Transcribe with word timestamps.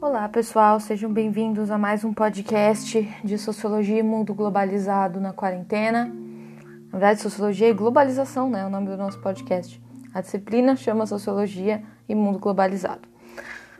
Olá, 0.00 0.28
pessoal, 0.28 0.78
sejam 0.78 1.12
bem-vindos 1.12 1.68
a 1.68 1.76
mais 1.76 2.04
um 2.04 2.14
podcast 2.14 3.02
de 3.24 3.36
Sociologia 3.38 3.98
e 3.98 4.02
Mundo 4.04 4.32
Globalizado 4.32 5.20
na 5.20 5.32
Quarentena. 5.32 6.04
Na 6.04 6.90
verdade, 6.92 7.20
Sociologia 7.20 7.68
e 7.68 7.72
Globalização, 7.72 8.48
né? 8.48 8.60
É 8.60 8.64
o 8.64 8.70
nome 8.70 8.86
do 8.86 8.96
nosso 8.96 9.20
podcast. 9.20 9.82
A 10.14 10.20
disciplina 10.20 10.76
chama 10.76 11.06
Sociologia 11.06 11.82
e 12.08 12.14
Mundo 12.14 12.38
Globalizado. 12.38 13.08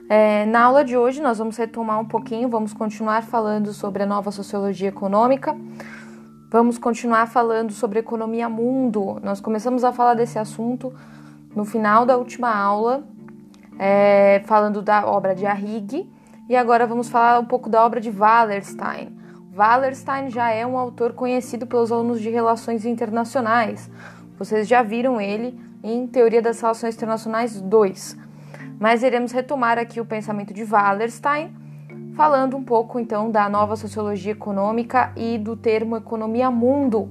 É, 0.09 0.45
na 0.46 0.64
aula 0.64 0.85
de 0.85 0.96
hoje, 0.96 1.23
nós 1.23 1.39
vamos 1.39 1.57
retomar 1.57 2.01
um 2.01 2.05
pouquinho, 2.05 2.48
vamos 2.48 2.73
continuar 2.73 3.23
falando 3.23 3.73
sobre 3.73 4.03
a 4.03 4.07
nova 4.07 4.33
sociologia 4.33 4.89
econômica, 4.89 5.57
vamos 6.57 6.79
continuar 6.79 7.27
falando 7.27 7.70
sobre 7.70 7.98
economia 7.98 8.48
mundo. 8.48 9.20
Nós 9.23 9.43
começamos 9.43 9.84
a 9.84 9.93
falar 9.93 10.14
desse 10.14 10.38
assunto 10.38 10.91
no 11.55 11.66
final 11.66 12.06
da 12.06 12.16
última 12.16 12.48
aula, 12.48 13.05
é, 13.78 14.41
falando 14.47 14.80
da 14.80 15.06
obra 15.06 15.34
de 15.34 15.45
Arrighi, 15.45 16.11
e 16.48 16.56
agora 16.56 16.87
vamos 16.87 17.11
falar 17.11 17.38
um 17.38 17.45
pouco 17.45 17.69
da 17.69 17.84
obra 17.84 18.00
de 18.00 18.09
Wallerstein. 18.09 19.14
Wallerstein 19.55 20.30
já 20.30 20.50
é 20.50 20.66
um 20.66 20.78
autor 20.78 21.12
conhecido 21.12 21.66
pelos 21.66 21.92
alunos 21.92 22.23
de 22.23 22.30
Relações 22.30 22.86
Internacionais. 22.86 23.91
Vocês 24.38 24.66
já 24.66 24.83
viram 24.83 25.20
ele 25.20 25.61
em 25.83 26.06
Teoria 26.06 26.41
das 26.41 26.59
Relações 26.59 26.95
Internacionais 26.95 27.61
2 27.61 28.16
mas 28.78 29.02
iremos 29.02 29.33
retomar 29.33 29.78
aqui 29.78 30.00
o 30.00 30.05
pensamento 30.05 30.52
de 30.52 30.62
Wallerstein, 30.64 31.50
falando 32.16 32.56
um 32.56 32.65
pouco 32.65 32.98
então 32.98 33.30
da 33.30 33.47
nova 33.47 33.77
sociologia 33.77 34.33
econômica 34.33 35.12
e 35.15 35.37
do 35.37 35.55
termo 35.55 35.98
economia 35.98 36.51
mundo, 36.51 37.11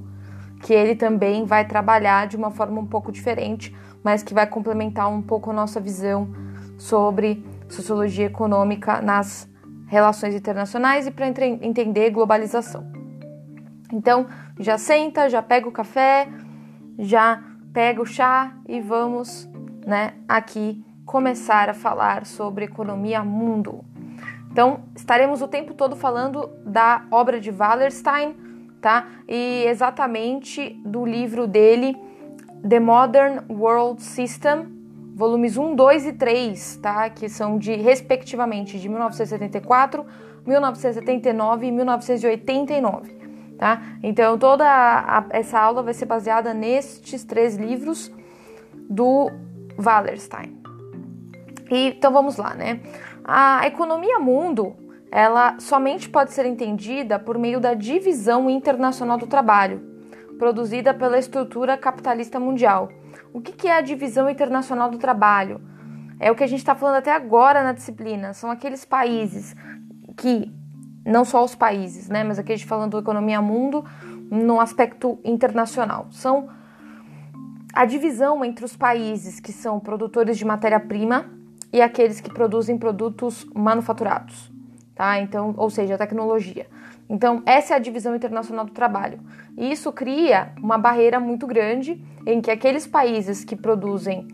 que 0.63 0.73
ele 0.73 0.95
também 0.95 1.45
vai 1.45 1.63
trabalhar 1.65 2.25
de 2.25 2.35
uma 2.35 2.49
forma 2.49 2.81
um 2.81 2.87
pouco 2.87 3.11
diferente, 3.11 3.73
mas 4.03 4.23
que 4.23 4.33
vai 4.33 4.47
complementar 4.47 5.07
um 5.07 5.21
pouco 5.21 5.51
a 5.51 5.53
nossa 5.53 5.79
visão 5.79 6.27
sobre 6.75 7.45
sociologia 7.69 8.25
econômica 8.25 8.99
nas 8.99 9.47
relações 9.87 10.33
internacionais 10.33 11.05
e 11.05 11.11
para 11.11 11.27
entender 11.27 12.09
globalização. 12.09 12.91
Então, 13.93 14.25
já 14.59 14.79
senta, 14.79 15.29
já 15.29 15.43
pega 15.43 15.69
o 15.69 15.71
café, 15.71 16.27
já 16.97 17.43
pega 17.71 18.01
o 18.01 18.05
chá 18.05 18.57
e 18.67 18.81
vamos, 18.81 19.47
né, 19.85 20.13
aqui 20.27 20.83
começar 21.05 21.69
a 21.69 21.75
falar 21.75 22.25
sobre 22.25 22.65
economia 22.65 23.23
mundo. 23.23 23.85
Então, 24.55 24.85
estaremos 24.95 25.41
o 25.41 25.49
tempo 25.49 25.73
todo 25.73 25.97
falando 25.97 26.49
da 26.65 27.03
obra 27.11 27.41
de 27.41 27.51
Wallerstein, 27.51 28.37
tá? 28.79 29.05
E 29.27 29.65
exatamente 29.67 30.81
do 30.85 31.05
livro 31.05 31.45
dele, 31.45 31.93
The 32.65 32.79
Modern 32.79 33.39
World 33.49 34.01
System, 34.01 34.67
volumes 35.13 35.57
1, 35.57 35.75
2 35.75 36.05
e 36.05 36.13
3, 36.13 36.77
tá? 36.77 37.09
Que 37.09 37.27
são 37.27 37.57
de 37.57 37.75
respectivamente 37.75 38.79
de 38.79 38.87
1974, 38.87 40.05
1979 40.47 41.67
e 41.67 41.71
1989, 41.73 43.13
tá? 43.57 43.81
Então, 44.01 44.37
toda 44.37 44.65
a, 44.65 45.25
essa 45.31 45.59
aula 45.59 45.83
vai 45.83 45.93
ser 45.93 46.05
baseada 46.05 46.53
nestes 46.53 47.25
três 47.25 47.57
livros 47.57 48.09
do 48.89 49.29
Wallerstein. 49.77 50.63
E, 51.69 51.89
então 51.89 52.13
vamos 52.13 52.37
lá, 52.37 52.53
né? 52.53 52.79
A 53.27 53.65
economia 53.65 54.19
mundo, 54.19 54.75
ela 55.11 55.59
somente 55.59 56.07
pode 56.07 56.31
ser 56.31 56.45
entendida 56.45 57.17
por 57.17 57.39
meio 57.39 57.59
da 57.59 57.73
divisão 57.73 58.47
internacional 58.47 59.17
do 59.17 59.25
trabalho, 59.25 59.81
produzida 60.37 60.93
pela 60.93 61.17
estrutura 61.17 61.75
capitalista 61.75 62.39
mundial. 62.39 62.87
O 63.33 63.41
que 63.41 63.67
é 63.67 63.75
a 63.75 63.81
divisão 63.81 64.29
internacional 64.29 64.91
do 64.91 64.99
trabalho? 64.99 65.59
É 66.19 66.31
o 66.31 66.35
que 66.35 66.43
a 66.43 66.47
gente 66.47 66.59
está 66.59 66.75
falando 66.75 66.97
até 66.97 67.15
agora 67.15 67.63
na 67.63 67.71
disciplina. 67.71 68.31
São 68.31 68.51
aqueles 68.51 68.85
países 68.85 69.55
que, 70.15 70.53
não 71.03 71.25
só 71.25 71.43
os 71.43 71.55
países, 71.55 72.07
né? 72.07 72.23
Mas 72.23 72.37
aqui 72.37 72.53
a 72.53 72.55
gente 72.55 72.67
falando 72.67 72.99
economia 72.99 73.41
mundo 73.41 73.83
no 74.29 74.61
aspecto 74.61 75.17
internacional. 75.23 76.05
São 76.11 76.47
a 77.73 77.85
divisão 77.85 78.45
entre 78.45 78.63
os 78.63 78.77
países 78.77 79.39
que 79.39 79.51
são 79.51 79.79
produtores 79.79 80.37
de 80.37 80.45
matéria-prima 80.45 81.25
e 81.71 81.81
aqueles 81.81 82.19
que 82.19 82.29
produzem 82.29 82.77
produtos 82.77 83.45
manufaturados, 83.53 84.51
tá? 84.93 85.19
Então, 85.19 85.53
ou 85.57 85.69
seja, 85.69 85.97
tecnologia. 85.97 86.67
Então, 87.09 87.43
essa 87.45 87.73
é 87.73 87.77
a 87.77 87.79
divisão 87.79 88.15
internacional 88.15 88.65
do 88.65 88.71
trabalho. 88.71 89.19
E 89.57 89.71
isso 89.71 89.91
cria 89.91 90.51
uma 90.61 90.77
barreira 90.77 91.19
muito 91.19 91.45
grande 91.45 92.03
em 92.25 92.41
que 92.41 92.49
aqueles 92.49 92.87
países 92.87 93.43
que 93.43 93.55
produzem 93.55 94.27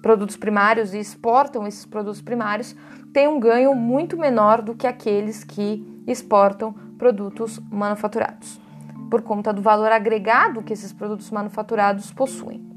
produtos 0.00 0.36
primários 0.36 0.94
e 0.94 0.98
exportam 0.98 1.66
esses 1.66 1.84
produtos 1.86 2.20
primários 2.20 2.74
têm 3.12 3.28
um 3.28 3.38
ganho 3.38 3.74
muito 3.74 4.18
menor 4.18 4.60
do 4.60 4.74
que 4.74 4.86
aqueles 4.86 5.44
que 5.44 6.02
exportam 6.06 6.72
produtos 6.98 7.58
manufaturados, 7.70 8.60
por 9.10 9.22
conta 9.22 9.52
do 9.52 9.62
valor 9.62 9.90
agregado 9.92 10.62
que 10.62 10.72
esses 10.72 10.92
produtos 10.92 11.30
manufaturados 11.30 12.10
possuem. 12.12 12.73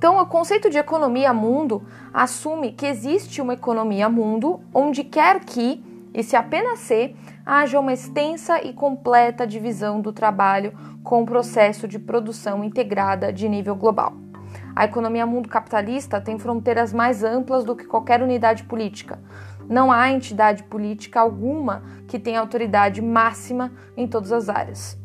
Então, 0.00 0.18
o 0.18 0.24
conceito 0.24 0.70
de 0.70 0.78
economia 0.78 1.30
mundo 1.30 1.82
assume 2.10 2.72
que 2.72 2.86
existe 2.86 3.42
uma 3.42 3.52
economia 3.52 4.08
mundo 4.08 4.58
onde 4.72 5.04
quer 5.04 5.40
que, 5.40 5.84
e 6.14 6.22
se 6.22 6.34
apenas 6.34 6.78
se, 6.78 7.14
haja 7.44 7.78
uma 7.78 7.92
extensa 7.92 8.64
e 8.64 8.72
completa 8.72 9.46
divisão 9.46 10.00
do 10.00 10.10
trabalho 10.10 10.72
com 11.04 11.20
o 11.22 11.26
processo 11.26 11.86
de 11.86 11.98
produção 11.98 12.64
integrada 12.64 13.30
de 13.30 13.46
nível 13.46 13.76
global. 13.76 14.14
A 14.74 14.86
economia 14.86 15.26
mundo 15.26 15.50
capitalista 15.50 16.18
tem 16.18 16.38
fronteiras 16.38 16.94
mais 16.94 17.22
amplas 17.22 17.62
do 17.62 17.76
que 17.76 17.84
qualquer 17.84 18.22
unidade 18.22 18.62
política. 18.62 19.18
Não 19.68 19.92
há 19.92 20.10
entidade 20.10 20.62
política 20.62 21.20
alguma 21.20 21.82
que 22.08 22.18
tenha 22.18 22.40
autoridade 22.40 23.02
máxima 23.02 23.70
em 23.94 24.08
todas 24.08 24.32
as 24.32 24.48
áreas. 24.48 24.98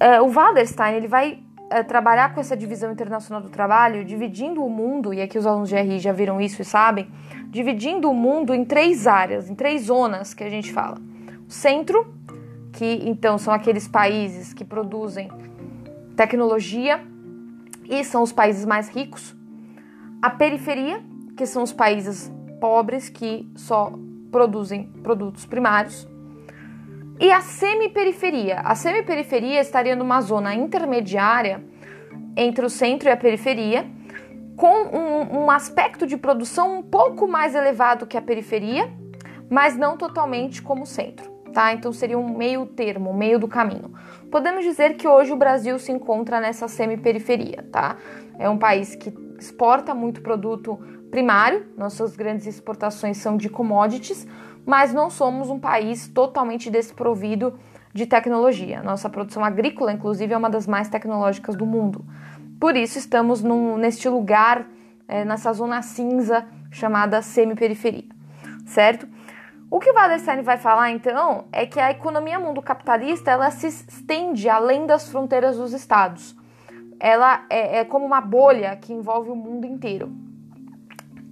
Eh, 0.00 0.22
o 0.22 0.32
Wallerstein 0.32 0.94
ele 0.94 1.06
vai 1.06 1.46
trabalhar 1.86 2.34
com 2.34 2.40
essa 2.40 2.56
divisão 2.56 2.92
internacional 2.92 3.42
do 3.42 3.48
trabalho, 3.48 4.04
dividindo 4.04 4.64
o 4.64 4.70
mundo, 4.70 5.12
e 5.12 5.20
aqui 5.20 5.38
os 5.38 5.46
alunos 5.46 5.68
de 5.68 5.76
RI 5.76 5.98
já 5.98 6.12
viram 6.12 6.40
isso 6.40 6.62
e 6.62 6.64
sabem, 6.64 7.08
dividindo 7.48 8.10
o 8.10 8.14
mundo 8.14 8.54
em 8.54 8.64
três 8.64 9.06
áreas, 9.06 9.50
em 9.50 9.54
três 9.54 9.82
zonas 9.82 10.34
que 10.34 10.44
a 10.44 10.50
gente 10.50 10.72
fala. 10.72 10.98
O 11.46 11.50
centro, 11.50 12.14
que 12.72 13.02
então 13.04 13.38
são 13.38 13.52
aqueles 13.52 13.86
países 13.88 14.52
que 14.52 14.64
produzem 14.64 15.30
tecnologia 16.16 17.00
e 17.88 18.04
são 18.04 18.22
os 18.22 18.32
países 18.32 18.64
mais 18.64 18.88
ricos. 18.88 19.34
A 20.20 20.30
periferia, 20.30 21.00
que 21.36 21.46
são 21.46 21.62
os 21.62 21.72
países 21.72 22.30
pobres 22.60 23.08
que 23.08 23.48
só 23.54 23.92
produzem 24.30 24.84
produtos 25.02 25.46
primários. 25.46 26.08
E 27.20 27.32
a 27.32 27.40
semiperiferia? 27.40 28.60
A 28.60 28.76
semiperiferia 28.76 29.60
estaria 29.60 29.96
numa 29.96 30.20
zona 30.20 30.54
intermediária 30.54 31.60
entre 32.36 32.64
o 32.64 32.70
centro 32.70 33.08
e 33.08 33.12
a 33.12 33.16
periferia, 33.16 33.84
com 34.56 34.84
um, 34.84 35.40
um 35.40 35.50
aspecto 35.50 36.06
de 36.06 36.16
produção 36.16 36.78
um 36.78 36.82
pouco 36.82 37.26
mais 37.26 37.56
elevado 37.56 38.06
que 38.06 38.16
a 38.16 38.22
periferia, 38.22 38.88
mas 39.50 39.76
não 39.76 39.96
totalmente 39.96 40.62
como 40.62 40.84
o 40.84 40.86
centro. 40.86 41.28
Tá? 41.52 41.72
Então 41.72 41.92
seria 41.92 42.16
um 42.16 42.36
meio 42.36 42.66
termo, 42.66 43.10
um 43.10 43.16
meio 43.16 43.40
do 43.40 43.48
caminho. 43.48 43.92
Podemos 44.30 44.64
dizer 44.64 44.94
que 44.94 45.08
hoje 45.08 45.32
o 45.32 45.36
Brasil 45.36 45.76
se 45.80 45.90
encontra 45.90 46.40
nessa 46.40 46.68
semiperiferia, 46.68 47.66
tá? 47.72 47.96
É 48.38 48.48
um 48.48 48.58
país 48.58 48.94
que 48.94 49.12
exporta 49.40 49.92
muito 49.92 50.20
produto 50.20 50.78
primário, 51.10 51.66
nossas 51.76 52.14
grandes 52.14 52.46
exportações 52.46 53.16
são 53.16 53.36
de 53.36 53.48
commodities, 53.48 54.26
mas 54.68 54.92
não 54.92 55.08
somos 55.08 55.48
um 55.48 55.58
país 55.58 56.08
totalmente 56.08 56.68
desprovido 56.68 57.58
de 57.94 58.04
tecnologia. 58.04 58.82
Nossa 58.82 59.08
produção 59.08 59.42
agrícola, 59.42 59.90
inclusive, 59.90 60.34
é 60.34 60.36
uma 60.36 60.50
das 60.50 60.66
mais 60.66 60.90
tecnológicas 60.90 61.56
do 61.56 61.64
mundo. 61.64 62.04
Por 62.60 62.76
isso, 62.76 62.98
estamos 62.98 63.42
num, 63.42 63.78
neste 63.78 64.10
lugar, 64.10 64.66
é, 65.08 65.24
nessa 65.24 65.54
zona 65.54 65.80
cinza 65.80 66.44
chamada 66.70 67.22
semiperiferia, 67.22 68.04
certo? 68.66 69.08
O 69.70 69.80
que 69.80 69.90
o 69.90 69.94
Wallerstein 69.94 70.42
vai 70.42 70.58
falar, 70.58 70.90
então, 70.90 71.46
é 71.50 71.64
que 71.64 71.80
a 71.80 71.90
economia 71.90 72.38
mundo 72.38 72.60
capitalista 72.60 73.30
ela 73.30 73.50
se 73.50 73.68
estende 73.68 74.50
além 74.50 74.84
das 74.84 75.08
fronteiras 75.08 75.56
dos 75.56 75.72
estados. 75.72 76.36
Ela 77.00 77.46
é, 77.48 77.78
é 77.78 77.84
como 77.86 78.04
uma 78.04 78.20
bolha 78.20 78.76
que 78.76 78.92
envolve 78.92 79.30
o 79.30 79.36
mundo 79.36 79.66
inteiro. 79.66 80.12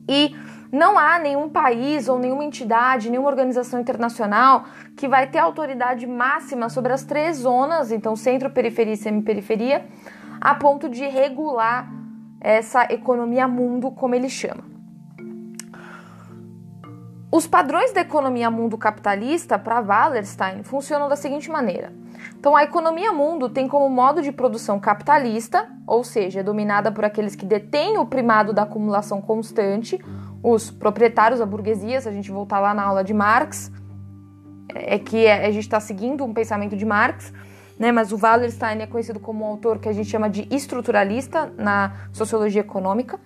E 0.09 0.35
não 0.73 0.99
há 0.99 1.19
nenhum 1.19 1.49
país 1.49 2.09
ou 2.09 2.19
nenhuma 2.19 2.45
entidade, 2.45 3.11
nenhuma 3.11 3.29
organização 3.29 3.81
internacional 3.81 4.65
que 4.97 5.09
vai 5.09 5.27
ter 5.27 5.39
autoridade 5.39 6.07
máxima 6.07 6.69
sobre 6.69 6.93
as 6.93 7.05
três 7.05 7.39
zonas, 7.39 7.93
então 7.93 8.17
centro, 8.17 8.51
periferia 8.51 8.95
e 8.95 8.97
semiperiferia, 8.97 9.87
a 10.41 10.55
ponto 10.55 10.89
de 10.89 11.07
regular 11.07 11.89
essa 12.41 12.85
economia 12.93 13.49
mundo, 13.49 13.91
como 13.91 14.15
ele 14.15 14.29
chama. 14.29 14.77
Os 17.31 17.47
padrões 17.47 17.93
da 17.93 18.01
economia 18.01 18.51
mundo 18.51 18.79
capitalista, 18.79 19.59
para 19.59 19.81
Wallerstein, 19.81 20.63
funcionam 20.63 21.09
da 21.09 21.17
seguinte 21.17 21.51
maneira: 21.51 21.93
Então, 22.39 22.55
a 22.55 22.63
economia 22.63 23.13
mundo 23.13 23.49
tem 23.49 23.67
como 23.67 23.91
modo 23.91 24.23
de 24.23 24.31
produção 24.31 24.79
capitalista, 24.79 25.69
ou 25.87 26.05
seja, 26.05 26.41
é 26.41 26.43
dominada 26.43 26.91
por 26.91 27.05
aqueles 27.05 27.35
que 27.35 27.45
detêm 27.45 27.99
o 27.99 28.07
primado 28.07 28.53
da 28.53 28.63
acumulação 28.63 29.21
constante, 29.21 30.03
os 30.49 30.71
proprietários, 30.71 31.41
a 31.41 31.47
burguesia, 31.47 32.01
se 32.01 32.09
a 32.09 32.13
gente 32.13 32.31
voltar 32.31 32.61
lá 32.61 32.73
na 32.73 32.85
aula 32.85 33.03
de 33.03 33.13
Marx, 33.13 33.73
é 34.73 34.97
que 34.97 35.27
a 35.27 35.51
gente 35.51 35.65
está 35.65 35.81
seguindo 35.81 36.25
um 36.25 36.33
pensamento 36.33 36.77
de 36.77 36.85
Marx, 36.85 37.33
né? 37.77 37.91
Mas 37.91 38.13
o 38.13 38.17
Wallerstein 38.17 38.81
é 38.81 38.87
conhecido 38.87 39.19
como 39.19 39.45
um 39.45 39.49
autor 39.49 39.81
que 39.81 39.89
a 39.89 39.93
gente 39.93 40.09
chama 40.09 40.31
de 40.31 40.47
estruturalista 40.49 41.53
na 41.59 41.95
sociologia 42.13 42.61
econômica. 42.61 43.19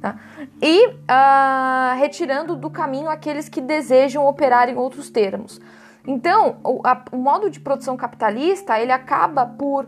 Tá? 0.00 0.16
E 0.62 0.88
uh, 0.88 1.98
retirando 1.98 2.56
do 2.56 2.70
caminho 2.70 3.10
aqueles 3.10 3.46
que 3.46 3.60
desejam 3.60 4.26
operar 4.26 4.70
em 4.70 4.76
outros 4.76 5.10
termos. 5.10 5.60
Então, 6.06 6.56
o, 6.64 6.80
a, 6.82 7.04
o 7.12 7.18
modo 7.18 7.50
de 7.50 7.60
produção 7.60 7.94
capitalista 7.94 8.80
ele 8.80 8.92
acaba 8.92 9.44
por 9.44 9.86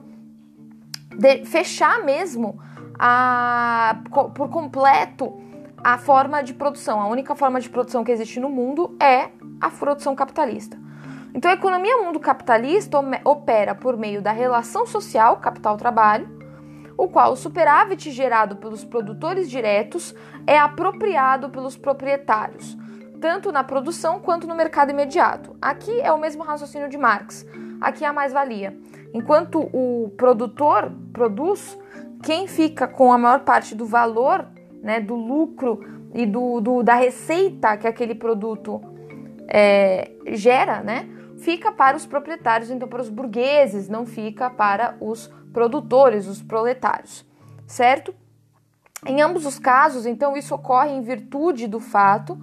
de, 1.16 1.46
fechar 1.46 2.04
mesmo 2.04 2.58
a, 2.98 3.96
por 4.10 4.50
completo 4.50 5.45
a 5.82 5.98
forma 5.98 6.42
de 6.42 6.54
produção. 6.54 7.00
A 7.00 7.06
única 7.06 7.34
forma 7.34 7.60
de 7.60 7.68
produção 7.68 8.04
que 8.04 8.12
existe 8.12 8.40
no 8.40 8.48
mundo 8.48 8.96
é 9.00 9.30
a 9.60 9.70
produção 9.70 10.14
capitalista. 10.14 10.78
Então, 11.34 11.50
a 11.50 11.54
economia 11.54 11.98
mundo 11.98 12.18
capitalista 12.18 12.98
opera 13.24 13.74
por 13.74 13.96
meio 13.96 14.22
da 14.22 14.32
relação 14.32 14.86
social 14.86 15.36
capital-trabalho, 15.36 16.34
o 16.96 17.08
qual 17.08 17.32
o 17.32 17.36
superávit 17.36 18.10
gerado 18.10 18.56
pelos 18.56 18.84
produtores 18.84 19.50
diretos 19.50 20.14
é 20.46 20.58
apropriado 20.58 21.50
pelos 21.50 21.76
proprietários, 21.76 22.74
tanto 23.20 23.52
na 23.52 23.62
produção 23.62 24.18
quanto 24.18 24.46
no 24.46 24.54
mercado 24.54 24.92
imediato. 24.92 25.54
Aqui 25.60 26.00
é 26.00 26.10
o 26.10 26.18
mesmo 26.18 26.42
raciocínio 26.42 26.88
de 26.88 26.96
Marx. 26.96 27.46
Aqui 27.82 28.02
é 28.02 28.08
a 28.08 28.12
mais-valia. 28.14 28.74
Enquanto 29.12 29.60
o 29.72 30.10
produtor 30.16 30.90
produz, 31.12 31.78
quem 32.22 32.46
fica 32.46 32.88
com 32.88 33.12
a 33.12 33.18
maior 33.18 33.40
parte 33.40 33.74
do 33.74 33.84
valor, 33.84 34.46
né, 34.86 35.00
do 35.00 35.16
lucro 35.16 35.80
e 36.14 36.24
do, 36.24 36.60
do 36.60 36.82
da 36.82 36.94
receita 36.94 37.76
que 37.76 37.88
aquele 37.88 38.14
produto 38.14 38.80
é, 39.48 40.12
gera, 40.28 40.80
né, 40.80 41.08
fica 41.38 41.72
para 41.72 41.96
os 41.96 42.06
proprietários, 42.06 42.70
então 42.70 42.88
para 42.88 43.02
os 43.02 43.08
burgueses, 43.08 43.88
não 43.88 44.06
fica 44.06 44.48
para 44.48 44.96
os 45.00 45.26
produtores, 45.52 46.28
os 46.28 46.40
proletários, 46.40 47.26
certo? 47.66 48.14
Em 49.04 49.20
ambos 49.20 49.44
os 49.44 49.58
casos, 49.58 50.06
então, 50.06 50.36
isso 50.36 50.54
ocorre 50.54 50.90
em 50.90 51.02
virtude 51.02 51.66
do 51.66 51.80
fato 51.80 52.38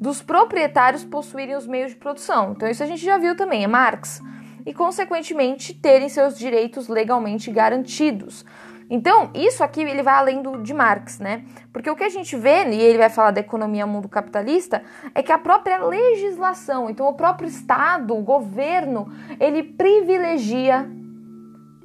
dos 0.00 0.22
proprietários 0.22 1.04
possuírem 1.04 1.56
os 1.56 1.66
meios 1.66 1.92
de 1.92 1.96
produção. 1.96 2.52
Então, 2.52 2.68
isso 2.68 2.82
a 2.82 2.86
gente 2.86 3.04
já 3.04 3.18
viu 3.18 3.36
também, 3.36 3.64
é 3.64 3.66
Marx. 3.66 4.22
E, 4.64 4.72
consequentemente, 4.72 5.74
terem 5.74 6.08
seus 6.08 6.38
direitos 6.38 6.88
legalmente 6.88 7.50
garantidos. 7.50 8.44
Então, 8.90 9.30
isso 9.32 9.62
aqui 9.62 9.82
ele 9.82 10.02
vai 10.02 10.14
além 10.14 10.42
do 10.42 10.60
de 10.60 10.74
Marx, 10.74 11.20
né? 11.20 11.44
Porque 11.72 11.88
o 11.88 11.94
que 11.94 12.02
a 12.02 12.08
gente 12.08 12.36
vê, 12.36 12.64
e 12.68 12.80
ele 12.80 12.98
vai 12.98 13.08
falar 13.08 13.30
da 13.30 13.40
economia 13.40 13.86
mundo 13.86 14.08
capitalista, 14.08 14.82
é 15.14 15.22
que 15.22 15.30
a 15.30 15.38
própria 15.38 15.78
legislação, 15.78 16.90
então 16.90 17.06
o 17.06 17.14
próprio 17.14 17.48
Estado, 17.48 18.16
o 18.16 18.20
governo, 18.20 19.06
ele 19.38 19.62
privilegia 19.62 20.90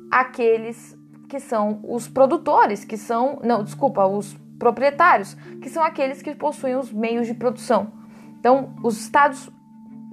aqueles 0.10 0.98
que 1.30 1.40
são 1.40 1.80
os 1.84 2.08
produtores, 2.08 2.84
que 2.84 2.98
são, 2.98 3.40
não, 3.44 3.64
desculpa, 3.64 4.08
os 4.08 4.36
proprietários, 4.58 5.36
que 5.62 5.70
são 5.70 5.84
aqueles 5.84 6.24
que 6.24 6.34
possuem 6.34 6.76
os 6.76 6.92
meios 6.92 7.28
de 7.28 7.36
produção. 7.36 7.94
Então, 8.40 8.76
os 8.84 9.00
estados 9.00 9.50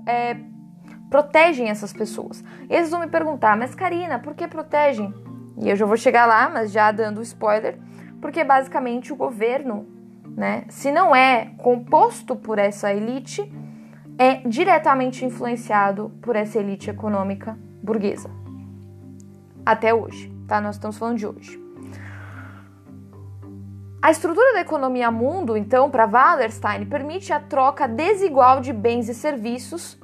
é, 0.07 0.37
protegem 1.09 1.71
essas 1.71 1.93
pessoas. 1.93 2.45
Eles 2.69 2.91
vão 2.91 3.01
me 3.01 3.09
perguntar, 3.09 3.57
mas 3.57 3.75
Karina, 3.75 4.19
por 4.19 4.35
que 4.35 4.47
protegem? 4.47 5.32
E 5.59 5.69
eu 5.69 5.77
já 5.77 5.87
vou 5.87 5.97
chegar 5.97 6.27
lá, 6.27 6.49
mas 6.49 6.73
já 6.73 6.91
dando 6.91 7.23
spoiler, 7.23 7.79
porque 8.21 8.43
basicamente 8.43 9.13
o 9.13 9.17
governo, 9.17 9.87
né, 10.25 10.65
se 10.69 10.91
não 10.91 11.15
é 11.15 11.53
composto 11.59 12.35
por 12.35 12.59
essa 12.59 12.93
elite, 12.93 13.51
é 14.19 14.37
diretamente 14.47 15.25
influenciado 15.25 16.11
por 16.23 16.37
essa 16.37 16.59
elite 16.59 16.91
econômica 16.91 17.59
burguesa 17.83 18.31
até 19.65 19.95
hoje, 19.95 20.33
tá? 20.47 20.61
Nós 20.61 20.77
estamos 20.77 20.99
falando 20.99 21.19
de 21.19 21.27
hoje. 21.27 21.63
A 24.01 24.11
estrutura 24.11 24.55
da 24.55 24.61
economia 24.61 25.11
mundo, 25.13 25.57
então, 25.57 25.89
para 25.89 26.07
Wallerstein, 26.07 26.87
permite 26.87 27.33
a 27.33 27.39
troca 27.39 27.87
desigual 27.87 28.61
de 28.61 28.73
bens 28.73 29.09
e 29.09 29.15
serviços, 29.15 29.97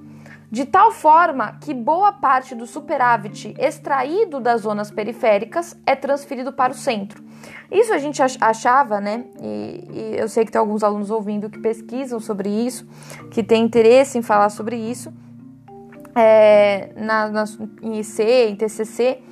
de 0.50 0.65
tal 0.65 0.91
forma 0.91 1.59
que 1.61 1.75
boa 1.75 2.12
parte 2.12 2.55
do 2.55 2.67
superávit 2.67 3.55
extraído 3.59 4.41
das 4.41 4.62
zonas 4.62 4.91
periféricas 4.91 5.77
é 5.85 5.95
transferido 5.95 6.53
para 6.53 6.73
o 6.73 6.75
centro. 6.75 7.23
Isso 7.71 7.93
a 7.93 7.99
gente 7.99 8.21
achava, 8.41 8.99
né? 8.99 9.25
E, 9.41 9.89
e 9.91 10.17
eu 10.17 10.29
sei 10.29 10.45
que 10.45 10.50
tem 10.50 10.59
alguns 10.59 10.83
alunos 10.83 11.11
ouvindo 11.11 11.50
que 11.50 11.59
pesquisam 11.59 12.19
sobre 12.19 12.49
isso, 12.49 12.89
que 13.31 13.43
têm 13.43 13.65
interesse 13.65 14.17
em 14.17 14.23
falar 14.23 14.49
sobre 14.49 14.77
isso, 14.77 15.12
é, 16.15 16.93
na, 16.97 17.29
na, 17.29 17.45
em 17.83 17.99
IC, 18.00 18.23
em 18.23 18.56
TCC, 18.56 19.23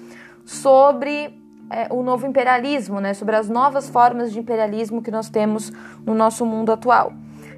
sobre 0.45 1.35
é, 1.71 1.89
o 1.91 2.03
novo 2.03 2.27
imperialismo, 2.27 3.01
né, 3.01 3.15
sobre 3.15 3.37
as 3.37 3.49
novas 3.49 3.89
formas 3.89 4.33
de 4.33 4.39
imperialismo 4.39 5.03
que 5.03 5.11
nós 5.11 5.31
temos 5.31 5.73
no 6.05 6.15
nosso 6.15 6.45
mundo 6.45 6.71
atual. 6.71 7.13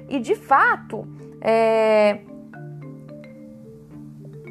E 0.07 0.17
de 0.17 0.35
fato, 0.35 1.05
é, 1.41 2.21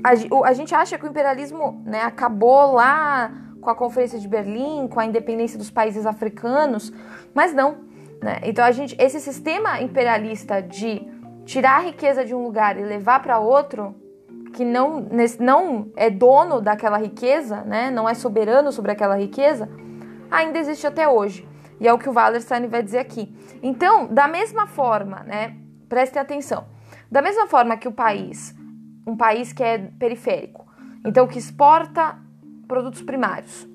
a, 0.09 0.49
a, 0.49 0.53
gente 0.53 0.75
acha 0.75 0.99
que 0.99 1.05
o 1.05 1.09
imperialismo 1.09 1.83
né, 1.85 2.03
acabou 2.03 2.73
lá 2.73 3.31
com 3.61 3.71
a 3.71 3.75
Conferência 3.75 4.19
de 4.19 4.27
Berlim, 4.27 4.89
com 4.89 5.01
a 5.01 5.05
independência 5.05 5.59
dos 5.59 5.71
países 5.71 6.07
africanos, 6.07 6.93
mas 7.35 7.53
não. 7.53 7.79
Né? 8.23 8.41
Então 8.45 8.65
a 8.65 8.71
gente, 8.71 8.97
esse 8.99 9.21
sistema 9.21 9.81
imperialista 9.81 10.63
de 10.63 11.07
tirar 11.45 11.79
a 11.79 11.81
riqueza 11.81 12.25
de 12.25 12.35
um 12.35 12.43
lugar 12.43 12.79
e 12.79 12.83
levar 12.83 13.21
para 13.21 13.39
outro 13.39 13.95
que 14.53 14.65
não, 14.65 15.07
não 15.39 15.91
é 15.97 16.11
dono 16.11 16.61
daquela 16.61 16.99
riqueza, 16.99 17.63
né, 17.63 17.91
não 17.91 18.09
é 18.09 18.15
soberano 18.15 18.73
sobre 18.73 18.93
aquela 18.93 19.17
riqueza, 19.17 19.69
ainda 20.31 20.59
existe 20.59 20.87
até 20.87 21.07
hoje. 21.07 21.47
E 21.81 21.87
é 21.87 21.93
o 21.93 21.99
que 21.99 22.09
o 22.09 22.13
Wallerstein 22.13 22.67
vai 22.67 22.83
dizer 22.83 22.99
aqui. 22.99 23.33
Então, 23.63 24.07
da 24.07 24.27
mesma 24.27 24.67
forma, 24.67 25.21
né, 25.25 25.55
prestem 25.89 26.21
atenção, 26.21 26.67
da 27.11 27.23
mesma 27.23 27.47
forma 27.47 27.77
que 27.77 27.87
o 27.87 27.93
país, 27.93 28.58
um 29.09 29.17
país 29.17 29.53
que 29.53 29.63
é 29.63 29.79
periférico, 29.79 30.67
então 31.05 31.27
que 31.27 31.39
exporta 31.39 32.19
produtos 32.67 33.01
primários, 33.01 33.67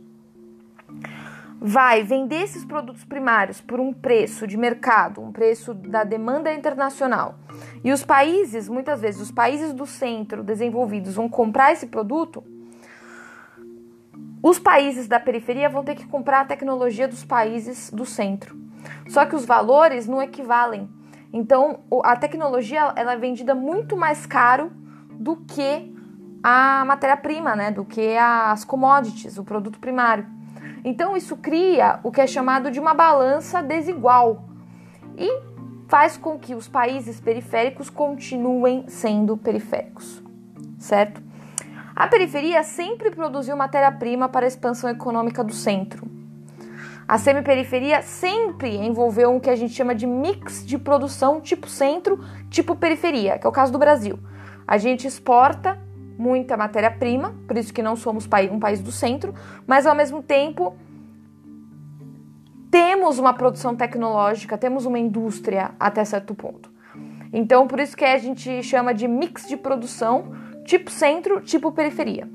vai 1.59 2.03
vender 2.03 2.43
esses 2.43 2.63
produtos 2.63 3.03
primários 3.03 3.59
por 3.59 3.79
um 3.79 3.91
preço 3.91 4.45
de 4.45 4.57
mercado, 4.57 5.21
um 5.21 5.31
preço 5.31 5.73
da 5.73 6.03
demanda 6.03 6.53
internacional, 6.53 7.39
e 7.83 7.91
os 7.91 8.03
países, 8.03 8.69
muitas 8.69 9.01
vezes, 9.01 9.21
os 9.21 9.31
países 9.31 9.73
do 9.73 9.87
centro 9.87 10.43
desenvolvidos 10.43 11.15
vão 11.15 11.27
comprar 11.27 11.71
esse 11.71 11.87
produto, 11.87 12.43
os 14.43 14.59
países 14.59 15.07
da 15.07 15.19
periferia 15.19 15.69
vão 15.69 15.83
ter 15.83 15.95
que 15.95 16.05
comprar 16.05 16.41
a 16.41 16.45
tecnologia 16.45 17.07
dos 17.07 17.23
países 17.23 17.89
do 17.89 18.05
centro. 18.05 18.61
Só 19.07 19.25
que 19.25 19.37
os 19.37 19.45
valores 19.45 20.05
não 20.05 20.21
equivalem. 20.21 20.89
Então, 21.31 21.79
a 22.03 22.13
tecnologia 22.17 22.91
ela 22.97 23.13
é 23.13 23.17
vendida 23.17 23.55
muito 23.55 23.95
mais 23.95 24.25
caro 24.25 24.69
do 25.17 25.37
que 25.37 25.93
a 26.41 26.83
matéria-prima, 26.85 27.55
né? 27.55 27.71
Do 27.71 27.85
que 27.85 28.17
as 28.17 28.65
commodities, 28.65 29.37
o 29.37 29.43
produto 29.43 29.79
primário. 29.79 30.25
Então 30.83 31.15
isso 31.15 31.37
cria 31.37 31.99
o 32.03 32.11
que 32.11 32.19
é 32.19 32.27
chamado 32.27 32.69
de 32.69 32.79
uma 32.79 32.93
balança 32.93 33.61
desigual 33.61 34.45
e 35.17 35.53
faz 35.87 36.17
com 36.17 36.37
que 36.37 36.55
os 36.55 36.67
países 36.67 37.21
periféricos 37.21 37.89
continuem 37.89 38.85
sendo 38.87 39.37
periféricos, 39.37 40.21
certo? 40.77 41.21
A 41.95 42.07
periferia 42.07 42.63
sempre 42.63 43.11
produziu 43.11 43.55
matéria-prima 43.55 44.27
para 44.27 44.45
a 44.45 44.47
expansão 44.47 44.89
econômica 44.89 45.43
do 45.43 45.53
centro. 45.53 46.07
A 47.07 47.17
semiperiferia 47.17 48.01
sempre 48.01 48.75
envolveu 48.75 49.35
o 49.35 49.39
que 49.39 49.49
a 49.49 49.55
gente 49.55 49.73
chama 49.73 49.93
de 49.93 50.07
mix 50.07 50.65
de 50.65 50.77
produção 50.77 51.39
tipo 51.39 51.67
centro, 51.67 52.19
tipo 52.49 52.75
periferia, 52.75 53.37
que 53.37 53.45
é 53.45 53.49
o 53.49 53.53
caso 53.53 53.71
do 53.71 53.77
Brasil. 53.77 54.17
A 54.67 54.77
gente 54.77 55.07
exporta 55.07 55.79
muita 56.17 56.55
matéria-prima, 56.55 57.33
por 57.47 57.57
isso 57.57 57.73
que 57.73 57.81
não 57.81 57.95
somos 57.95 58.27
um 58.51 58.59
país 58.59 58.81
do 58.81 58.91
centro, 58.91 59.33
mas 59.65 59.85
ao 59.85 59.95
mesmo 59.95 60.21
tempo 60.21 60.75
temos 62.69 63.19
uma 63.19 63.33
produção 63.33 63.75
tecnológica, 63.75 64.57
temos 64.57 64.85
uma 64.85 64.97
indústria 64.97 65.71
até 65.79 66.03
certo 66.03 66.33
ponto. 66.33 66.71
Então, 67.31 67.67
por 67.67 67.79
isso 67.79 67.97
que 67.97 68.05
a 68.05 68.17
gente 68.17 68.63
chama 68.63 68.93
de 68.93 69.07
mix 69.07 69.47
de 69.47 69.57
produção, 69.57 70.33
tipo 70.65 70.89
centro, 70.89 71.41
tipo 71.41 71.71
periferia. 71.71 72.27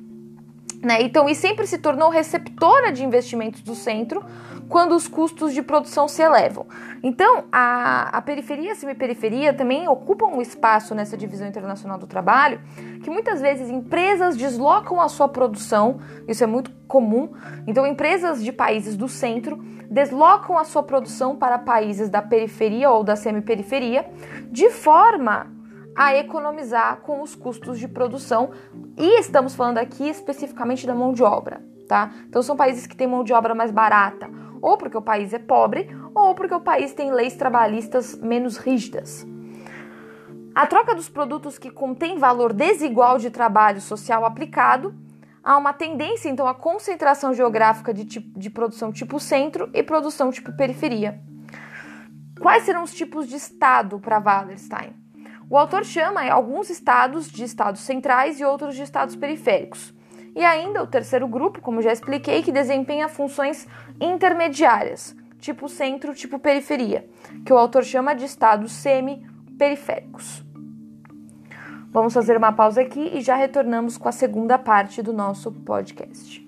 Né? 0.82 1.02
Então, 1.02 1.28
e 1.28 1.34
sempre 1.34 1.66
se 1.66 1.78
tornou 1.78 2.08
receptora 2.08 2.92
de 2.92 3.04
investimentos 3.04 3.62
do 3.62 3.74
centro 3.74 4.24
quando 4.68 4.94
os 4.94 5.08
custos 5.08 5.52
de 5.52 5.62
produção 5.62 6.06
se 6.06 6.22
elevam. 6.22 6.66
Então, 7.02 7.44
a, 7.50 8.16
a 8.16 8.22
periferia 8.22 8.68
e 8.68 8.70
a 8.70 8.74
semiperiferia 8.74 9.54
também 9.54 9.88
ocupam 9.88 10.26
um 10.26 10.42
espaço 10.42 10.94
nessa 10.94 11.16
divisão 11.16 11.46
internacional 11.46 11.98
do 11.98 12.06
trabalho 12.06 12.60
que 13.02 13.10
muitas 13.10 13.40
vezes 13.40 13.70
empresas 13.70 14.36
deslocam 14.36 15.00
a 15.00 15.08
sua 15.08 15.28
produção, 15.28 16.00
isso 16.26 16.42
é 16.42 16.46
muito 16.46 16.70
comum. 16.86 17.32
Então, 17.66 17.86
empresas 17.86 18.42
de 18.42 18.52
países 18.52 18.96
do 18.96 19.08
centro 19.08 19.56
deslocam 19.90 20.58
a 20.58 20.64
sua 20.64 20.82
produção 20.82 21.36
para 21.36 21.58
países 21.58 22.10
da 22.10 22.20
periferia 22.20 22.90
ou 22.90 23.02
da 23.02 23.16
semiperiferia, 23.16 24.08
de 24.50 24.70
forma 24.70 25.46
a 25.96 26.14
economizar 26.14 26.98
com 26.98 27.22
os 27.22 27.34
custos 27.34 27.78
de 27.78 27.88
produção. 27.88 28.50
E 28.96 29.18
estamos 29.18 29.54
falando 29.54 29.78
aqui 29.78 30.08
especificamente 30.08 30.86
da 30.86 30.94
mão 30.94 31.12
de 31.12 31.22
obra, 31.22 31.60
tá? 31.88 32.12
Então 32.28 32.42
são 32.42 32.56
países 32.56 32.86
que 32.86 32.96
têm 32.96 33.06
mão 33.06 33.24
de 33.24 33.32
obra 33.32 33.54
mais 33.54 33.70
barata, 33.70 34.30
ou 34.60 34.76
porque 34.76 34.96
o 34.96 35.02
país 35.02 35.32
é 35.32 35.38
pobre, 35.38 35.88
ou 36.14 36.34
porque 36.34 36.54
o 36.54 36.60
país 36.60 36.92
tem 36.92 37.12
leis 37.12 37.34
trabalhistas 37.36 38.16
menos 38.16 38.56
rígidas. 38.56 39.26
A 40.54 40.66
troca 40.66 40.94
dos 40.94 41.08
produtos 41.08 41.58
que 41.58 41.70
contém 41.70 42.18
valor 42.18 42.52
desigual 42.52 43.18
de 43.18 43.30
trabalho 43.30 43.80
social 43.80 44.24
aplicado 44.24 44.94
há 45.42 45.56
uma 45.56 45.72
tendência 45.72 46.28
então 46.28 46.46
à 46.48 46.54
concentração 46.54 47.32
geográfica 47.32 47.94
de, 47.94 48.04
tipo, 48.04 48.38
de 48.38 48.50
produção 48.50 48.92
tipo 48.92 49.20
centro 49.20 49.70
e 49.72 49.82
produção 49.82 50.30
tipo 50.30 50.52
periferia. 50.56 51.20
Quais 52.40 52.64
serão 52.64 52.82
os 52.82 52.92
tipos 52.92 53.26
de 53.26 53.36
Estado 53.36 53.98
para 53.98 54.18
Wallerstein? 54.18 54.94
O 55.50 55.56
autor 55.56 55.84
chama 55.84 56.28
alguns 56.28 56.68
estados 56.68 57.30
de 57.30 57.42
estados 57.42 57.80
centrais 57.80 58.38
e 58.38 58.44
outros 58.44 58.76
de 58.76 58.82
estados 58.82 59.16
periféricos. 59.16 59.94
E 60.38 60.44
ainda 60.44 60.84
o 60.84 60.86
terceiro 60.86 61.26
grupo, 61.26 61.60
como 61.60 61.82
já 61.82 61.92
expliquei, 61.92 62.44
que 62.44 62.52
desempenha 62.52 63.08
funções 63.08 63.66
intermediárias, 64.00 65.16
tipo 65.40 65.68
centro, 65.68 66.14
tipo 66.14 66.38
periferia, 66.38 67.04
que 67.44 67.52
o 67.52 67.58
autor 67.58 67.82
chama 67.82 68.14
de 68.14 68.24
estados 68.24 68.70
semi-periféricos. 68.70 70.44
Vamos 71.90 72.14
fazer 72.14 72.36
uma 72.36 72.52
pausa 72.52 72.80
aqui 72.80 73.10
e 73.12 73.20
já 73.20 73.34
retornamos 73.34 73.98
com 73.98 74.08
a 74.08 74.12
segunda 74.12 74.56
parte 74.56 75.02
do 75.02 75.12
nosso 75.12 75.50
podcast. 75.50 76.47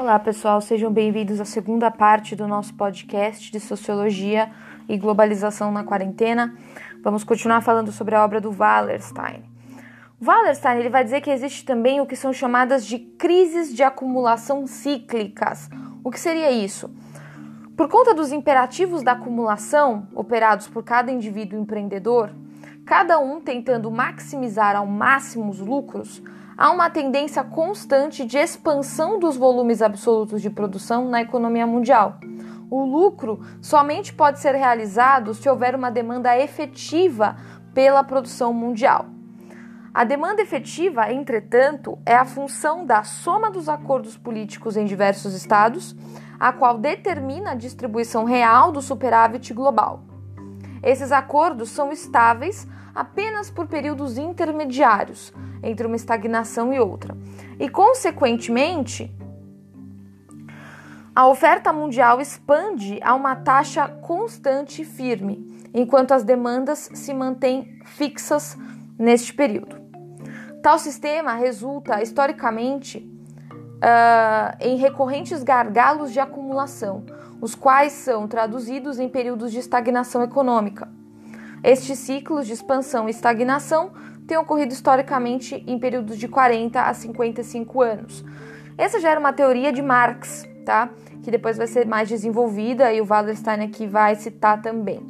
Olá, 0.00 0.18
pessoal, 0.18 0.62
sejam 0.62 0.90
bem-vindos 0.90 1.42
à 1.42 1.44
segunda 1.44 1.90
parte 1.90 2.34
do 2.34 2.48
nosso 2.48 2.72
podcast 2.72 3.52
de 3.52 3.60
Sociologia 3.60 4.50
e 4.88 4.96
Globalização 4.96 5.70
na 5.70 5.84
Quarentena. 5.84 6.56
Vamos 7.02 7.22
continuar 7.22 7.60
falando 7.60 7.92
sobre 7.92 8.14
a 8.14 8.24
obra 8.24 8.40
do 8.40 8.50
Wallerstein. 8.50 9.44
Wallerstein 10.18 10.78
ele 10.78 10.88
vai 10.88 11.04
dizer 11.04 11.20
que 11.20 11.28
existe 11.28 11.66
também 11.66 12.00
o 12.00 12.06
que 12.06 12.16
são 12.16 12.32
chamadas 12.32 12.86
de 12.86 12.98
crises 12.98 13.74
de 13.74 13.82
acumulação 13.82 14.66
cíclicas. 14.66 15.68
O 16.02 16.10
que 16.10 16.18
seria 16.18 16.50
isso? 16.50 16.90
Por 17.76 17.86
conta 17.86 18.14
dos 18.14 18.32
imperativos 18.32 19.02
da 19.02 19.12
acumulação 19.12 20.08
operados 20.14 20.66
por 20.66 20.82
cada 20.82 21.12
indivíduo 21.12 21.60
empreendedor, 21.60 22.30
cada 22.86 23.18
um 23.18 23.38
tentando 23.38 23.90
maximizar 23.90 24.76
ao 24.76 24.86
máximo 24.86 25.50
os 25.50 25.58
lucros, 25.58 26.22
há 26.60 26.70
uma 26.70 26.90
tendência 26.90 27.42
constante 27.42 28.22
de 28.22 28.36
expansão 28.36 29.18
dos 29.18 29.34
volumes 29.34 29.80
absolutos 29.80 30.42
de 30.42 30.50
produção 30.50 31.08
na 31.08 31.22
economia 31.22 31.66
mundial. 31.66 32.20
O 32.70 32.84
lucro 32.84 33.40
somente 33.62 34.12
pode 34.12 34.40
ser 34.40 34.54
realizado 34.54 35.32
se 35.32 35.48
houver 35.48 35.74
uma 35.74 35.90
demanda 35.90 36.38
efetiva 36.38 37.38
pela 37.72 38.04
produção 38.04 38.52
mundial. 38.52 39.06
A 39.94 40.04
demanda 40.04 40.42
efetiva, 40.42 41.10
entretanto, 41.10 41.98
é 42.04 42.14
a 42.14 42.26
função 42.26 42.84
da 42.84 43.04
soma 43.04 43.50
dos 43.50 43.66
acordos 43.66 44.18
políticos 44.18 44.76
em 44.76 44.84
diversos 44.84 45.32
estados, 45.32 45.96
a 46.38 46.52
qual 46.52 46.76
determina 46.76 47.52
a 47.52 47.56
distribuição 47.56 48.24
real 48.24 48.70
do 48.70 48.82
superávit 48.82 49.54
global. 49.54 50.09
Esses 50.82 51.12
acordos 51.12 51.70
são 51.70 51.92
estáveis 51.92 52.66
apenas 52.94 53.50
por 53.50 53.66
períodos 53.66 54.18
intermediários 54.18 55.32
entre 55.62 55.86
uma 55.86 55.96
estagnação 55.96 56.72
e 56.72 56.80
outra. 56.80 57.16
E, 57.58 57.68
consequentemente, 57.68 59.14
a 61.14 61.26
oferta 61.26 61.72
mundial 61.72 62.20
expande 62.20 62.98
a 63.02 63.14
uma 63.14 63.36
taxa 63.36 63.86
constante 63.88 64.82
e 64.82 64.84
firme, 64.84 65.68
enquanto 65.74 66.12
as 66.12 66.24
demandas 66.24 66.90
se 66.94 67.12
mantêm 67.12 67.80
fixas 67.84 68.56
neste 68.98 69.34
período. 69.34 69.76
Tal 70.62 70.78
sistema 70.78 71.34
resulta, 71.34 72.02
historicamente, 72.02 72.98
uh, 72.98 74.56
em 74.60 74.76
recorrentes 74.76 75.42
gargalos 75.42 76.12
de 76.12 76.20
acumulação, 76.20 77.04
os 77.40 77.54
quais 77.54 77.92
são 77.92 78.28
traduzidos 78.28 78.98
em 78.98 79.08
períodos 79.08 79.52
de 79.52 79.58
estagnação 79.58 80.22
econômica. 80.22 80.88
Estes 81.62 81.98
ciclos 81.98 82.46
de 82.46 82.52
expansão 82.52 83.06
e 83.08 83.10
estagnação 83.10 83.92
têm 84.26 84.38
ocorrido 84.38 84.72
historicamente 84.72 85.62
em 85.66 85.78
períodos 85.78 86.16
de 86.16 86.28
40 86.28 86.80
a 86.80 86.94
55 86.94 87.82
anos. 87.82 88.24
Essa 88.78 89.00
já 89.00 89.10
era 89.10 89.20
uma 89.20 89.32
teoria 89.32 89.72
de 89.72 89.82
Marx, 89.82 90.48
tá? 90.64 90.88
Que 91.22 91.30
depois 91.30 91.58
vai 91.58 91.66
ser 91.66 91.86
mais 91.86 92.08
desenvolvida 92.08 92.92
e 92.92 93.00
o 93.00 93.06
Wallerstein 93.06 93.62
aqui 93.62 93.86
vai 93.86 94.14
citar 94.14 94.62
também. 94.62 95.04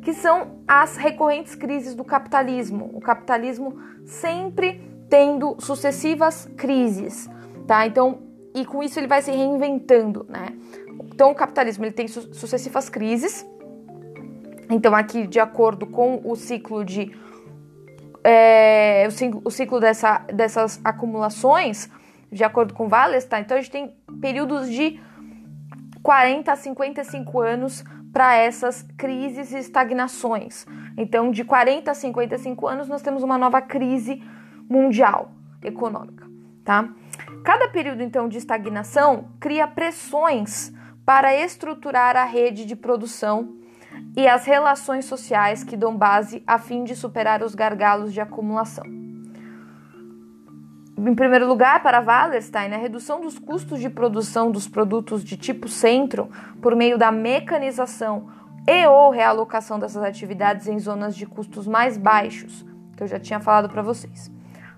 Que 0.00 0.14
são 0.14 0.60
as 0.66 0.96
recorrentes 0.96 1.54
crises 1.54 1.94
do 1.94 2.04
capitalismo. 2.04 2.90
O 2.94 3.00
capitalismo 3.00 3.78
sempre 4.06 4.80
tendo 5.10 5.56
sucessivas 5.58 6.48
crises, 6.56 7.28
tá? 7.66 7.86
Então, 7.86 8.20
e 8.54 8.64
com 8.64 8.82
isso 8.82 8.98
ele 8.98 9.06
vai 9.06 9.20
se 9.20 9.30
reinventando, 9.30 10.24
né? 10.28 10.46
Então, 11.14 11.30
o 11.30 11.34
capitalismo 11.34 11.84
ele 11.84 11.92
tem 11.92 12.08
su 12.08 12.34
sucessivas 12.34 12.88
crises 12.88 13.46
então, 14.72 14.94
aqui, 14.94 15.26
de 15.26 15.38
acordo 15.38 15.86
com 15.86 16.20
o 16.24 16.34
ciclo 16.34 16.82
de. 16.82 17.14
É, 18.24 19.06
o 19.44 19.50
ciclo 19.50 19.80
dessa, 19.80 20.18
dessas 20.32 20.80
acumulações, 20.84 21.90
de 22.30 22.44
acordo 22.44 22.72
com 22.72 22.88
Wallerstein, 22.88 23.40
tá? 23.40 23.40
então 23.40 23.56
a 23.56 23.60
gente 23.60 23.70
tem 23.70 23.96
períodos 24.20 24.70
de 24.70 25.00
40 26.02 26.52
a 26.52 26.56
55 26.56 27.40
anos 27.40 27.84
para 28.12 28.36
essas 28.36 28.82
crises 28.96 29.52
e 29.52 29.58
estagnações. 29.58 30.64
Então, 30.96 31.32
de 31.32 31.44
40 31.44 31.90
a 31.90 31.94
55 31.94 32.68
anos, 32.68 32.88
nós 32.88 33.02
temos 33.02 33.22
uma 33.24 33.36
nova 33.36 33.60
crise 33.60 34.22
mundial 34.70 35.32
econômica, 35.62 36.26
tá? 36.64 36.88
Cada 37.44 37.68
período, 37.68 38.02
então, 38.02 38.28
de 38.28 38.38
estagnação 38.38 39.32
cria 39.40 39.66
pressões 39.66 40.72
para 41.12 41.36
estruturar 41.36 42.16
a 42.16 42.24
rede 42.24 42.64
de 42.64 42.74
produção 42.74 43.56
e 44.16 44.26
as 44.26 44.46
relações 44.46 45.04
sociais 45.04 45.62
que 45.62 45.76
dão 45.76 45.94
base 45.94 46.42
a 46.46 46.58
fim 46.58 46.84
de 46.84 46.96
superar 46.96 47.42
os 47.42 47.54
gargalos 47.54 48.14
de 48.14 48.20
acumulação. 48.22 48.86
Em 50.96 51.14
primeiro 51.14 51.46
lugar, 51.46 51.82
para 51.82 52.00
Wallerstein, 52.00 52.72
a 52.72 52.78
redução 52.78 53.20
dos 53.20 53.38
custos 53.38 53.78
de 53.78 53.90
produção 53.90 54.50
dos 54.50 54.66
produtos 54.66 55.22
de 55.22 55.36
tipo 55.36 55.68
centro 55.68 56.30
por 56.62 56.74
meio 56.74 56.96
da 56.96 57.12
mecanização 57.12 58.30
e 58.66 58.86
ou 58.86 59.10
realocação 59.10 59.78
dessas 59.78 60.02
atividades 60.02 60.66
em 60.66 60.78
zonas 60.78 61.14
de 61.14 61.26
custos 61.26 61.66
mais 61.66 61.98
baixos, 61.98 62.64
que 62.96 63.02
eu 63.02 63.06
já 63.06 63.20
tinha 63.20 63.38
falado 63.38 63.68
para 63.68 63.82
vocês. 63.82 64.32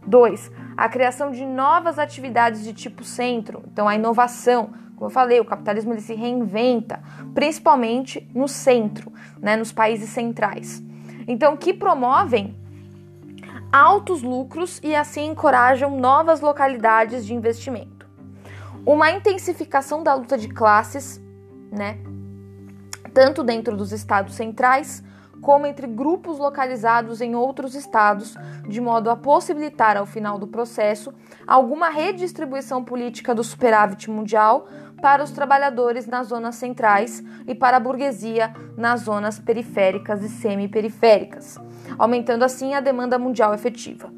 2. 0.04 0.50
A 0.76 0.88
criação 0.88 1.30
de 1.30 1.46
novas 1.46 1.96
atividades 1.96 2.64
de 2.64 2.72
tipo 2.72 3.04
centro, 3.04 3.62
então 3.70 3.86
a 3.86 3.94
inovação, 3.94 4.82
como 5.04 5.11
eu 5.11 5.11
falei, 5.11 5.38
o 5.38 5.44
capitalismo 5.44 5.92
ele 5.92 6.00
se 6.00 6.14
reinventa, 6.14 7.02
principalmente 7.34 8.26
no 8.34 8.49
centro, 8.49 9.12
né, 9.38 9.54
nos 9.54 9.70
países 9.70 10.08
centrais. 10.08 10.82
Então, 11.28 11.58
que 11.58 11.75
promovem 11.75 12.56
altos 13.70 14.23
lucros 14.23 14.80
e 14.82 14.94
assim 14.94 15.26
encorajam 15.26 15.99
novas 15.99 16.40
localidades 16.40 17.26
de 17.26 17.34
investimento. 17.34 18.08
Uma 18.87 19.11
intensificação 19.11 20.02
da 20.02 20.14
luta 20.14 20.38
de 20.38 20.49
classes, 20.49 21.20
né, 21.70 21.99
tanto 23.12 23.44
dentro 23.44 23.76
dos 23.76 23.92
estados 23.92 24.34
centrais 24.34 25.04
como 25.44 25.66
entre 25.66 25.87
grupos 25.87 26.38
localizados 26.38 27.20
em 27.20 27.34
outros 27.34 27.75
estados, 27.75 28.34
de 28.66 28.80
modo 28.80 29.11
a 29.11 29.16
possibilitar, 29.16 29.94
ao 29.94 30.06
final 30.06 30.38
do 30.38 30.46
processo, 30.46 31.12
alguma 31.46 31.90
redistribuição 31.90 32.82
política 32.82 33.34
do 33.34 33.44
superávit 33.44 34.11
mundial 34.11 34.66
para 35.04 35.23
os 35.23 35.32
trabalhadores 35.32 36.06
nas 36.06 36.28
zonas 36.28 36.54
centrais 36.54 37.23
e 37.46 37.54
para 37.54 37.76
a 37.76 37.80
burguesia 37.80 38.54
nas 38.75 39.02
zonas 39.02 39.38
periféricas 39.38 40.23
e 40.23 40.30
semi-periféricas, 40.30 41.61
aumentando 41.99 42.42
assim 42.42 42.73
a 42.73 42.80
demanda 42.80 43.18
mundial 43.18 43.52
efetiva. 43.52 44.11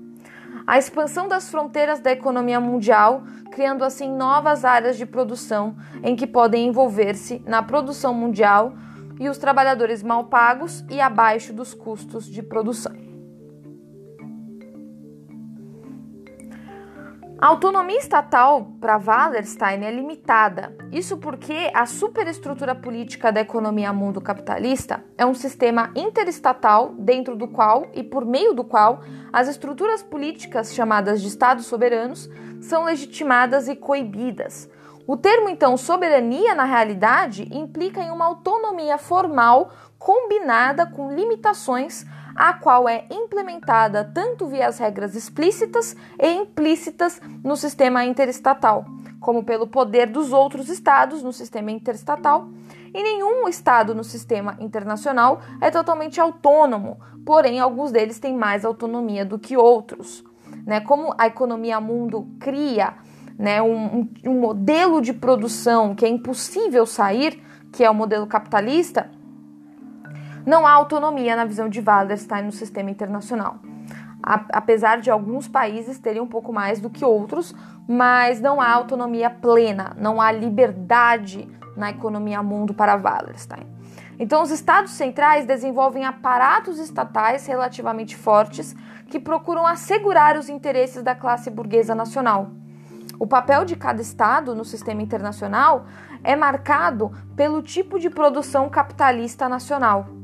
A 0.64 0.78
expansão 0.78 1.26
das 1.26 1.50
fronteiras 1.50 1.98
da 1.98 2.12
economia 2.12 2.60
mundial, 2.60 3.24
criando 3.50 3.84
assim 3.84 4.08
novas 4.08 4.64
áreas 4.64 4.96
de 4.96 5.04
produção 5.04 5.74
em 6.04 6.14
que 6.14 6.24
podem 6.24 6.68
envolver-se 6.68 7.42
na 7.44 7.64
produção 7.64 8.14
mundial 8.14 8.72
e 9.18 9.28
os 9.28 9.38
trabalhadores 9.38 10.04
mal 10.04 10.26
pagos 10.26 10.84
e 10.88 11.00
abaixo 11.00 11.52
dos 11.52 11.74
custos 11.74 12.26
de 12.26 12.44
produção. 12.44 13.05
A 17.38 17.48
autonomia 17.48 17.98
estatal 17.98 18.72
para 18.80 18.96
Wallerstein 18.96 19.84
é 19.84 19.90
limitada. 19.90 20.74
Isso 20.90 21.18
porque 21.18 21.70
a 21.74 21.84
superestrutura 21.84 22.74
política 22.74 23.30
da 23.30 23.42
economia 23.42 23.92
mundo 23.92 24.22
capitalista 24.22 25.04
é 25.18 25.26
um 25.26 25.34
sistema 25.34 25.90
interestatal 25.94 26.94
dentro 26.98 27.36
do 27.36 27.46
qual 27.46 27.88
e 27.92 28.02
por 28.02 28.24
meio 28.24 28.54
do 28.54 28.64
qual 28.64 29.02
as 29.30 29.48
estruturas 29.48 30.02
políticas 30.02 30.74
chamadas 30.74 31.20
de 31.20 31.28
estados 31.28 31.66
soberanos 31.66 32.26
são 32.58 32.84
legitimadas 32.84 33.68
e 33.68 33.76
coibidas. 33.76 34.70
O 35.06 35.14
termo 35.14 35.50
então 35.50 35.76
soberania 35.76 36.54
na 36.54 36.64
realidade 36.64 37.46
implica 37.52 38.02
em 38.02 38.10
uma 38.10 38.24
autonomia 38.24 38.96
formal 38.96 39.70
combinada 39.98 40.86
com 40.86 41.12
limitações 41.12 42.06
a 42.36 42.52
qual 42.52 42.88
é 42.88 43.06
implementada 43.10 44.04
tanto 44.04 44.46
via 44.46 44.68
as 44.68 44.78
regras 44.78 45.14
explícitas 45.14 45.96
e 46.20 46.28
implícitas 46.28 47.20
no 47.42 47.56
sistema 47.56 48.04
interestatal, 48.04 48.84
como 49.20 49.42
pelo 49.42 49.66
poder 49.66 50.06
dos 50.06 50.32
outros 50.32 50.68
estados 50.68 51.22
no 51.22 51.32
sistema 51.32 51.70
interestatal. 51.70 52.48
E 52.94 53.02
nenhum 53.02 53.48
estado 53.48 53.94
no 53.94 54.04
sistema 54.04 54.56
internacional 54.60 55.40
é 55.60 55.70
totalmente 55.70 56.20
autônomo, 56.20 56.98
porém 57.24 57.58
alguns 57.58 57.90
deles 57.90 58.18
têm 58.18 58.34
mais 58.34 58.64
autonomia 58.64 59.24
do 59.24 59.38
que 59.38 59.56
outros. 59.56 60.22
Né? 60.66 60.80
Como 60.80 61.14
a 61.18 61.26
economia 61.26 61.80
mundo 61.80 62.28
cria 62.38 62.94
né, 63.38 63.60
um, 63.62 64.08
um 64.24 64.40
modelo 64.40 65.00
de 65.00 65.12
produção 65.12 65.94
que 65.94 66.04
é 66.04 66.08
impossível 66.08 66.86
sair, 66.86 67.42
que 67.72 67.84
é 67.84 67.90
o 67.90 67.94
modelo 67.94 68.26
capitalista, 68.26 69.10
não 70.46 70.64
há 70.64 70.70
autonomia 70.70 71.34
na 71.34 71.44
visão 71.44 71.68
de 71.68 71.80
Wallerstein 71.80 72.44
no 72.44 72.52
sistema 72.52 72.90
internacional. 72.90 73.58
apesar 74.28 75.00
de 75.00 75.08
alguns 75.08 75.46
países 75.46 76.00
terem 76.00 76.20
um 76.20 76.26
pouco 76.26 76.52
mais 76.52 76.80
do 76.80 76.90
que 76.90 77.04
outros, 77.04 77.54
mas 77.86 78.40
não 78.40 78.60
há 78.60 78.68
autonomia 78.72 79.30
plena, 79.30 79.92
não 79.96 80.20
há 80.20 80.32
liberdade 80.32 81.48
na 81.76 81.90
economia 81.90 82.42
mundo 82.42 82.74
para 82.74 82.96
Wallerstein. 82.96 83.64
Então, 84.18 84.42
os 84.42 84.50
estados 84.50 84.92
centrais 84.92 85.46
desenvolvem 85.46 86.04
aparatos 86.04 86.80
estatais 86.80 87.46
relativamente 87.46 88.16
fortes 88.16 88.74
que 89.08 89.20
procuram 89.20 89.64
assegurar 89.64 90.36
os 90.36 90.48
interesses 90.48 91.04
da 91.04 91.14
classe 91.14 91.48
burguesa 91.48 91.94
nacional. 91.94 92.50
O 93.20 93.26
papel 93.26 93.64
de 93.64 93.76
cada 93.76 94.02
estado 94.02 94.54
no 94.54 94.64
sistema 94.64 95.02
internacional 95.02 95.86
é 96.24 96.34
marcado 96.34 97.12
pelo 97.36 97.62
tipo 97.62 97.98
de 97.98 98.10
produção 98.10 98.68
capitalista 98.68 99.48
nacional. 99.48 100.15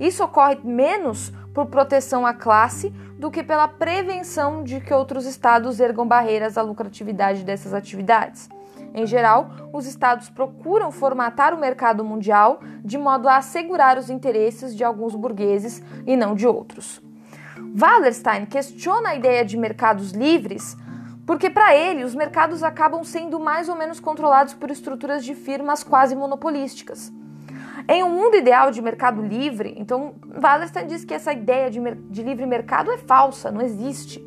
Isso 0.00 0.24
ocorre 0.24 0.58
menos 0.64 1.30
por 1.52 1.66
proteção 1.66 2.24
à 2.24 2.32
classe 2.32 2.88
do 3.18 3.30
que 3.30 3.42
pela 3.42 3.68
prevenção 3.68 4.64
de 4.64 4.80
que 4.80 4.94
outros 4.94 5.26
estados 5.26 5.78
ergam 5.78 6.08
barreiras 6.08 6.56
à 6.56 6.62
lucratividade 6.62 7.44
dessas 7.44 7.74
atividades. 7.74 8.48
Em 8.94 9.06
geral, 9.06 9.50
os 9.72 9.86
estados 9.86 10.30
procuram 10.30 10.90
formatar 10.90 11.54
o 11.54 11.60
mercado 11.60 12.02
mundial 12.02 12.60
de 12.82 12.96
modo 12.96 13.28
a 13.28 13.36
assegurar 13.36 13.98
os 13.98 14.08
interesses 14.08 14.74
de 14.74 14.82
alguns 14.82 15.14
burgueses 15.14 15.82
e 16.06 16.16
não 16.16 16.34
de 16.34 16.46
outros. 16.46 17.02
Wallerstein 17.78 18.46
questiona 18.46 19.10
a 19.10 19.14
ideia 19.14 19.44
de 19.44 19.56
mercados 19.56 20.12
livres 20.12 20.76
porque, 21.26 21.48
para 21.48 21.76
ele, 21.76 22.02
os 22.02 22.14
mercados 22.14 22.62
acabam 22.62 23.04
sendo 23.04 23.38
mais 23.38 23.68
ou 23.68 23.76
menos 23.76 24.00
controlados 24.00 24.54
por 24.54 24.70
estruturas 24.70 25.24
de 25.24 25.34
firmas 25.34 25.84
quase 25.84 26.16
monopolísticas. 26.16 27.12
Em 27.92 28.04
um 28.04 28.10
mundo 28.10 28.36
ideal 28.36 28.70
de 28.70 28.80
mercado 28.80 29.20
livre, 29.20 29.74
então 29.76 30.14
Wallerstein 30.40 30.86
diz 30.86 31.04
que 31.04 31.12
essa 31.12 31.32
ideia 31.32 31.68
de, 31.68 31.80
de 32.08 32.22
livre 32.22 32.46
mercado 32.46 32.88
é 32.92 32.96
falsa, 32.96 33.50
não 33.50 33.60
existe. 33.60 34.24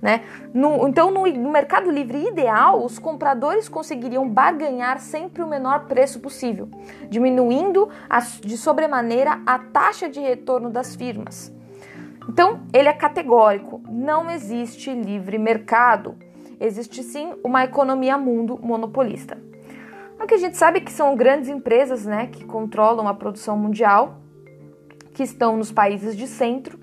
Né? 0.00 0.22
No, 0.54 0.86
então, 0.86 1.10
no, 1.10 1.26
no, 1.26 1.50
mercado 1.50 1.90
livre 1.90 2.28
ideal, 2.28 2.84
os 2.84 3.00
compradores 3.00 3.68
conseguiriam 3.68 4.28
barganhar 4.28 5.00
sempre 5.00 5.42
o 5.42 5.48
menor 5.48 5.86
preço 5.86 6.20
possível, 6.20 6.68
diminuindo 7.08 7.88
a, 8.08 8.20
de 8.20 8.56
sobremaneira 8.56 9.40
a 9.44 9.58
taxa 9.58 10.08
de 10.08 10.20
retorno 10.20 10.70
das 10.70 10.94
firmas. 10.94 11.52
Então, 12.28 12.60
ele 12.72 12.88
é 12.88 12.92
categórico: 12.92 13.82
não 13.88 14.30
existe 14.30 14.94
livre 14.94 15.36
mercado. 15.36 16.14
Existe 16.60 17.02
sim 17.02 17.34
uma 17.42 17.64
economia 17.64 18.16
mundo 18.16 18.56
monopolista. 18.62 19.49
O 20.20 20.26
que 20.26 20.34
a 20.34 20.38
gente 20.38 20.56
sabe 20.56 20.78
é 20.78 20.80
que 20.82 20.92
são 20.92 21.16
grandes 21.16 21.48
empresas 21.48 22.04
né, 22.04 22.26
que 22.26 22.44
controlam 22.44 23.08
a 23.08 23.14
produção 23.14 23.56
mundial, 23.56 24.20
que 25.14 25.22
estão 25.22 25.56
nos 25.56 25.72
países 25.72 26.16
de 26.16 26.26
centro, 26.26 26.78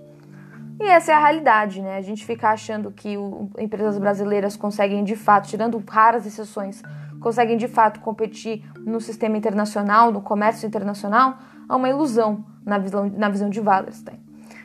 e 0.80 0.84
essa 0.84 1.12
é 1.12 1.15
a 1.15 1.19
realidade, 1.19 1.82
né? 1.82 1.97
A 1.97 2.02
gente 2.02 2.23
fica 2.23 2.50
achando 2.50 2.91
que 2.91 3.17
o, 3.17 3.50
empresas 3.58 3.97
brasileiras 3.97 4.56
conseguem 4.56 5.04
de 5.04 5.15
fato, 5.15 5.47
tirando 5.47 5.84
raras 5.88 6.26
exceções, 6.26 6.84
conseguem 7.19 7.58
de 7.58 7.67
fato 7.67 8.00
competir 8.00 8.63
no 8.86 9.02
sistema 9.02 9.36
internacional, 9.36 10.12
no 10.12 10.21
comércio 10.21 10.67
internacional, 10.67 11.39
é 11.67 11.73
uma 11.73 11.89
ilusão 11.89 12.45
na 12.63 12.78
visão, 12.78 13.10
na 13.10 13.28
visão 13.28 13.50
de 13.50 13.60
Wallerstein. 13.60 14.19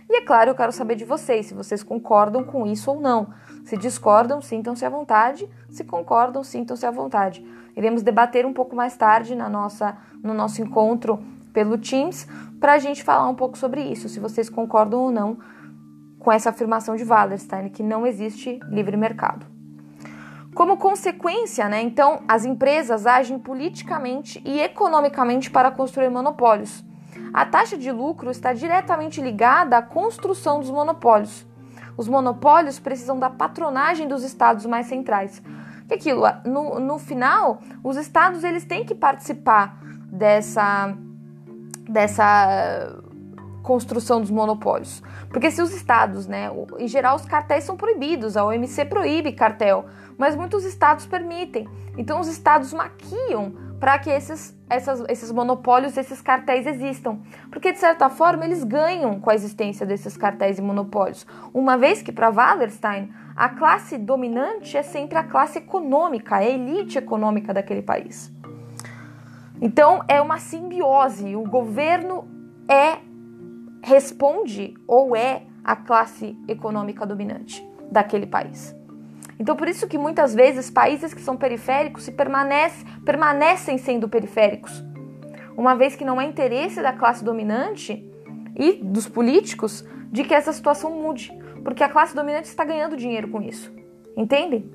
E 0.09 0.17
é 0.17 0.21
claro, 0.21 0.51
eu 0.51 0.55
quero 0.55 0.71
saber 0.71 0.97
de 0.97 1.05
vocês, 1.07 1.47
se 1.47 1.55
vocês 1.55 1.83
concordam 1.83 2.45
com 2.45 2.67
isso 2.67 2.91
ou 2.91 3.01
não. 3.01 3.29
Se 3.65 3.77
discordam, 3.77 4.41
sintam-se 4.41 4.85
à 4.85 4.91
vontade. 4.91 5.49
Se 5.71 5.85
concordam, 5.85 6.43
sintam-se 6.43 6.85
à 6.85 6.91
vontade. 6.91 7.45
Iremos 7.77 8.03
debater 8.03 8.45
um 8.45 8.53
pouco 8.53 8.77
mais 8.77 8.97
tarde 8.97 9.35
na 9.35 9.49
nossa, 9.49 9.97
no 10.23 10.35
nosso 10.35 10.61
encontro 10.61 11.23
pelo 11.53 11.79
Teams 11.79 12.27
para 12.61 12.75
a 12.75 12.79
gente 12.79 13.03
falar 13.03 13.29
um 13.29 13.35
pouco 13.35 13.59
sobre 13.59 13.83
isso, 13.83 14.09
se 14.09 14.21
vocês 14.21 14.49
concordam 14.49 15.01
ou 15.01 15.11
não 15.11 15.39
com 16.19 16.31
essa 16.31 16.51
afirmação 16.51 16.95
de 16.95 17.03
Wallerstein, 17.03 17.69
que 17.69 17.83
não 17.83 18.07
existe 18.07 18.61
livre 18.69 18.97
mercado. 18.97 19.45
Como 20.55 20.77
consequência, 20.77 21.69
né, 21.69 21.83
então, 21.83 22.23
as 22.29 22.45
empresas 22.45 23.07
agem 23.07 23.39
politicamente 23.39 24.41
e 24.45 24.61
economicamente 24.61 25.51
para 25.51 25.71
construir 25.71 26.11
monopólios. 26.11 26.85
A 27.33 27.45
taxa 27.45 27.77
de 27.77 27.91
lucro 27.91 28.31
está 28.31 28.53
diretamente 28.53 29.21
ligada 29.21 29.77
à 29.77 29.83
construção 29.83 30.61
dos 30.61 30.71
monopólios. 30.71 31.45
Os 32.03 32.09
monopólios 32.09 32.81
precisam 32.81 33.17
da 33.17 33.31
patronagem 33.31 34.09
dos 34.09 34.25
estados 34.25 34.67
mais 34.67 34.87
centrais, 34.87 35.41
que 35.87 35.95
aquilo, 35.95 36.25
no, 36.45 36.81
no 36.81 36.99
final, 36.99 37.61
os 37.81 37.97
estados 37.97 38.43
eles 38.43 38.65
têm 38.65 38.85
que 38.85 38.93
participar 38.93 39.81
dessa, 40.11 40.97
dessa 41.89 43.01
construção 43.63 44.21
dos 44.21 44.33
monopólios. 44.33 45.01
Porque 45.29 45.49
se 45.53 45.63
os 45.63 45.73
estados, 45.73 46.27
né, 46.27 46.51
em 46.77 46.89
geral 46.89 47.15
os 47.15 47.25
cartéis 47.25 47.63
são 47.63 47.77
proibidos, 47.77 48.37
a 48.37 48.45
OMC 48.45 48.85
proíbe 48.87 49.31
cartel, 49.31 49.87
mas 50.19 50.35
muitos 50.35 50.65
estados 50.65 51.07
permitem. 51.07 51.69
Então 51.97 52.19
os 52.19 52.27
estados 52.27 52.73
maquiam 52.73 53.53
para 53.83 53.99
que 53.99 54.11
esses, 54.11 54.57
essas, 54.71 55.03
esses 55.09 55.33
monopólios, 55.33 55.97
esses 55.97 56.23
cartéis 56.23 56.69
existam. 56.69 57.19
Porque, 57.51 57.73
de 57.73 57.81
certa 57.81 58.09
forma, 58.09 58.45
eles 58.45 58.63
ganham 58.63 59.19
com 59.19 59.29
a 59.29 59.35
existência 59.35 59.85
desses 59.85 60.17
cartéis 60.17 60.57
e 60.57 60.63
monopólios. 60.63 61.27
Uma 61.53 61.77
vez 61.77 62.01
que, 62.01 62.13
para 62.13 62.31
Wallerstein, 62.31 63.13
a 63.35 63.49
classe 63.49 63.99
dominante 63.99 64.77
é 64.77 64.85
sempre 64.85 65.19
a 65.19 65.25
classe 65.25 65.59
econômica, 65.59 66.37
a 66.37 66.45
elite 66.45 66.97
econômica 66.97 67.53
daquele 67.53 67.83
país. 67.83 68.33
Então 69.61 70.05
é 70.07 70.21
uma 70.21 70.39
simbiose. 70.39 71.35
O 71.35 71.43
governo 71.43 72.25
é 72.69 72.99
responde 73.83 74.75
ou 74.87 75.17
é 75.17 75.43
a 75.65 75.75
classe 75.75 76.39
econômica 76.47 77.05
dominante 77.05 77.69
daquele 77.91 78.29
país. 78.29 78.81
Então 79.39 79.57
por 79.57 79.69
isso 79.69 79.87
que 79.87 79.99
muitas 79.99 80.35
vezes 80.35 80.71
países 80.71 81.15
que 81.15 81.21
são 81.21 81.37
periféricos 81.37 82.05
se 82.05 82.13
permanece, 82.13 82.85
permanecem 83.05 83.79
sendo 83.79 84.09
periféricos, 84.09 84.85
uma 85.57 85.75
vez 85.75 85.97
que 85.97 86.05
não 86.05 86.21
é 86.21 86.25
interesse 86.25 86.81
da 86.81 86.93
classe 86.93 87.25
dominante 87.25 88.09
e 88.57 88.75
dos 88.75 89.09
políticos 89.09 89.85
de 90.11 90.25
que 90.25 90.35
essa 90.35 90.53
situação 90.53 90.91
mude 90.91 91.33
porque 91.63 91.83
a 91.83 91.89
classe 91.89 92.15
dominante 92.15 92.49
está 92.49 92.65
ganhando 92.65 92.97
dinheiro 92.97 93.29
com 93.29 93.41
isso. 93.41 93.73
Entendem? 94.17 94.71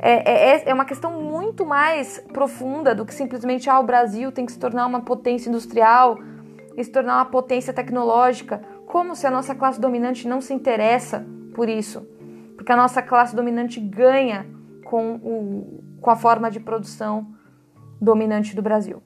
É, 0.00 0.52
é, 0.52 0.70
é 0.70 0.74
uma 0.74 0.84
questão 0.84 1.20
muito 1.20 1.66
mais 1.66 2.18
profunda 2.32 2.94
do 2.94 3.04
que 3.04 3.12
simplesmente 3.12 3.68
ah, 3.68 3.78
o 3.78 3.82
Brasil 3.82 4.32
tem 4.32 4.46
que 4.46 4.52
se 4.52 4.58
tornar 4.58 4.86
uma 4.86 5.02
potência 5.02 5.50
industrial 5.50 6.18
e 6.76 6.82
se 6.82 6.90
tornar 6.90 7.16
uma 7.16 7.26
potência 7.26 7.72
tecnológica. 7.72 8.62
Como 8.86 9.14
se 9.14 9.26
a 9.26 9.30
nossa 9.30 9.54
classe 9.54 9.80
dominante 9.80 10.26
não 10.26 10.40
se 10.40 10.54
interessa 10.54 11.26
por 11.54 11.68
isso? 11.68 12.08
Porque 12.70 12.78
a 12.78 12.82
nossa 12.84 13.02
classe 13.02 13.34
dominante 13.34 13.80
ganha 13.80 14.46
com, 14.84 15.16
o, 15.16 15.82
com 16.00 16.08
a 16.08 16.14
forma 16.14 16.48
de 16.48 16.60
produção 16.60 17.34
dominante 18.00 18.54
do 18.54 18.62
Brasil. 18.62 19.02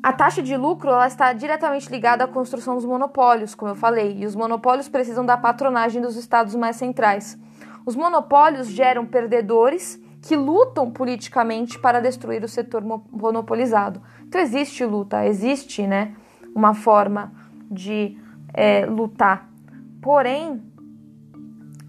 A 0.00 0.12
taxa 0.12 0.40
de 0.40 0.56
lucro 0.56 0.88
ela 0.88 1.08
está 1.08 1.32
diretamente 1.32 1.90
ligada 1.90 2.22
à 2.22 2.28
construção 2.28 2.76
dos 2.76 2.84
monopólios, 2.84 3.56
como 3.56 3.72
eu 3.72 3.74
falei, 3.74 4.18
e 4.20 4.24
os 4.24 4.36
monopólios 4.36 4.88
precisam 4.88 5.26
da 5.26 5.36
patronagem 5.36 6.00
dos 6.00 6.14
estados 6.14 6.54
mais 6.54 6.76
centrais. 6.76 7.36
Os 7.84 7.96
monopólios 7.96 8.68
geram 8.68 9.04
perdedores 9.04 10.00
que 10.22 10.36
lutam 10.36 10.92
politicamente 10.92 11.76
para 11.76 11.98
destruir 12.00 12.44
o 12.44 12.48
setor 12.48 12.84
monopolizado. 13.10 14.00
Então 14.22 14.40
existe 14.40 14.84
luta, 14.84 15.26
existe 15.26 15.84
né, 15.84 16.14
uma 16.54 16.72
forma 16.72 17.32
de 17.68 18.16
é, 18.54 18.86
lutar. 18.86 19.55
Porém, 20.00 20.62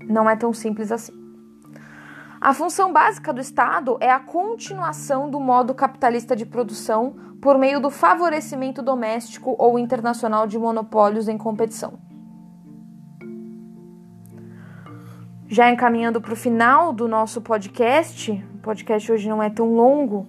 não 0.07 0.29
é 0.29 0.35
tão 0.35 0.53
simples 0.53 0.91
assim. 0.91 1.13
A 2.39 2.53
função 2.53 2.93
básica 2.93 3.33
do 3.33 3.41
Estado 3.41 3.97
é 3.99 4.11
a 4.11 4.19
continuação 4.19 5.29
do 5.29 5.39
modo 5.39 5.73
capitalista 5.73 6.35
de 6.35 6.45
produção 6.45 7.15
por 7.41 7.57
meio 7.57 7.79
do 7.79 7.89
favorecimento 7.89 8.81
doméstico 8.81 9.55
ou 9.57 9.77
internacional 9.79 10.45
de 10.45 10.57
monopólios 10.57 11.27
em 11.27 11.37
competição. 11.37 11.93
Já 15.47 15.71
encaminhando 15.71 16.19
para 16.19 16.33
o 16.33 16.35
final 16.35 16.91
do 16.91 17.07
nosso 17.07 17.41
podcast, 17.41 18.31
o 18.55 18.57
podcast 18.59 19.11
hoje 19.11 19.29
não 19.29 19.41
é 19.41 19.49
tão 19.49 19.73
longo, 19.73 20.27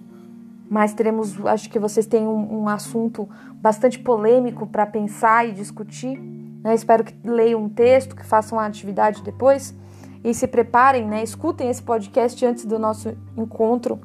mas 0.69 0.93
teremos, 0.93 1.45
acho 1.45 1.69
que 1.69 1.77
vocês 1.77 2.07
têm 2.07 2.25
um, 2.25 2.61
um 2.61 2.69
assunto 2.69 3.27
bastante 3.55 3.99
polêmico 3.99 4.65
para 4.65 4.85
pensar 4.85 5.47
e 5.47 5.51
discutir. 5.51 6.38
Né? 6.63 6.73
Espero 6.73 7.03
que 7.03 7.15
leiam 7.23 7.63
um 7.63 7.69
texto, 7.69 8.15
que 8.15 8.25
façam 8.25 8.59
a 8.59 8.65
atividade 8.65 9.21
depois 9.23 9.75
e 10.23 10.33
se 10.33 10.47
preparem, 10.47 11.07
né? 11.07 11.23
Escutem 11.23 11.69
esse 11.69 11.81
podcast 11.81 12.45
antes 12.45 12.65
do 12.65 12.77
nosso 12.77 13.15
encontro 13.37 13.99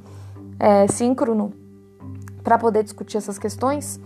é, 0.58 0.86
síncrono 0.86 1.52
para 2.42 2.56
poder 2.58 2.84
discutir 2.84 3.16
essas 3.16 3.38
questões, 3.38 4.00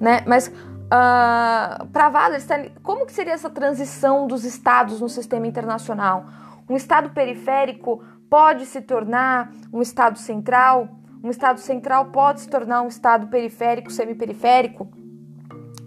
né? 0.00 0.22
Mas 0.26 0.52
Uh, 0.88 1.84
para 1.88 2.08
Wallerstein, 2.08 2.72
como 2.82 3.04
que 3.04 3.12
seria 3.12 3.34
essa 3.34 3.50
transição 3.50 4.26
dos 4.26 4.42
estados 4.42 5.02
no 5.02 5.08
sistema 5.10 5.46
internacional? 5.46 6.24
Um 6.66 6.76
estado 6.76 7.10
periférico 7.10 8.02
pode 8.30 8.64
se 8.64 8.80
tornar 8.80 9.52
um 9.70 9.82
estado 9.82 10.18
central? 10.18 10.88
Um 11.22 11.28
estado 11.28 11.60
central 11.60 12.06
pode 12.06 12.40
se 12.40 12.48
tornar 12.48 12.80
um 12.80 12.88
estado 12.88 13.26
periférico, 13.26 13.90
semiperiférico? 13.90 14.88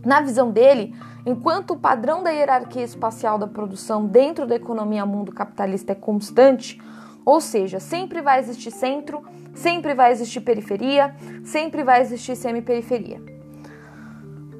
Na 0.05 0.21
visão 0.21 0.51
dele, 0.51 0.95
enquanto 1.25 1.71
o 1.71 1.77
padrão 1.77 2.23
da 2.23 2.31
hierarquia 2.31 2.83
espacial 2.83 3.37
da 3.37 3.47
produção 3.47 4.05
dentro 4.05 4.45
da 4.45 4.55
economia 4.55 5.05
mundo 5.05 5.31
capitalista 5.31 5.91
é 5.91 5.95
constante, 5.95 6.81
ou 7.25 7.39
seja, 7.39 7.79
sempre 7.79 8.21
vai 8.21 8.39
existir 8.39 8.71
centro, 8.71 9.23
sempre 9.53 9.93
vai 9.93 10.11
existir 10.11 10.41
periferia, 10.41 11.15
sempre 11.43 11.83
vai 11.83 12.01
existir 12.01 12.35
semiperiferia. 12.35 13.21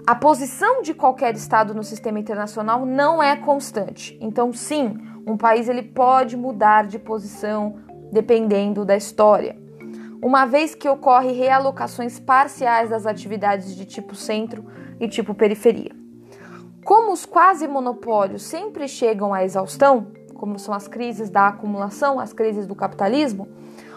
A 0.06 0.16
posição 0.16 0.82
de 0.82 0.94
qualquer 0.94 1.36
estado 1.36 1.74
no 1.74 1.84
sistema 1.84 2.20
internacional 2.20 2.86
não 2.86 3.22
é 3.22 3.36
constante. 3.36 4.18
Então, 4.20 4.52
sim, 4.52 4.98
um 5.26 5.38
país 5.38 5.70
ele 5.70 5.84
pode 5.84 6.36
mudar 6.36 6.88
de 6.88 6.98
posição 6.98 7.76
dependendo 8.12 8.84
da 8.84 8.98
história. 8.98 9.56
Uma 10.22 10.46
vez 10.46 10.76
que 10.76 10.90
ocorre 10.90 11.32
realocações 11.32 12.20
parciais 12.20 12.90
das 12.90 13.06
atividades 13.06 13.76
de 13.76 13.86
tipo 13.86 14.16
centro 14.16 14.66
e 15.00 15.08
tipo 15.08 15.34
periferia. 15.34 16.01
Como 16.84 17.12
os 17.12 17.26
quase 17.26 17.68
monopólios 17.68 18.42
sempre 18.44 18.88
chegam 18.88 19.34
à 19.34 19.44
exaustão, 19.44 20.08
como 20.34 20.58
são 20.58 20.74
as 20.74 20.88
crises 20.88 21.30
da 21.30 21.48
acumulação, 21.48 22.20
as 22.20 22.34
crises 22.34 22.66
do 22.66 22.76
capitalismo, 22.76 23.48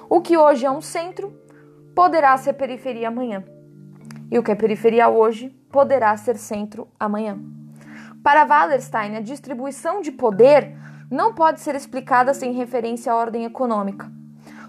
o 0.09 0.21
que 0.21 0.37
hoje 0.37 0.67
é 0.67 0.71
um 0.71 0.83
centro 0.83 1.33
poderá 1.95 2.37
ser 2.37 2.53
periferia 2.53 3.09
amanhã. 3.09 3.43
E 4.31 4.39
o 4.39 4.43
que 4.43 4.51
é 4.51 4.55
periferia 4.55 5.09
hoje 5.09 5.49
poderá 5.71 6.15
ser 6.17 6.37
centro 6.37 6.87
amanhã. 7.01 7.39
Para 8.23 8.45
Wallerstein, 8.45 9.17
a 9.17 9.21
distribuição 9.21 10.01
de 10.01 10.13
poder 10.13 10.77
não 11.11 11.33
pode 11.35 11.61
ser 11.61 11.75
explicada 11.75 12.35
sem 12.35 12.53
referência 12.53 13.13
à 13.13 13.17
ordem 13.17 13.45
econômica. 13.45 14.11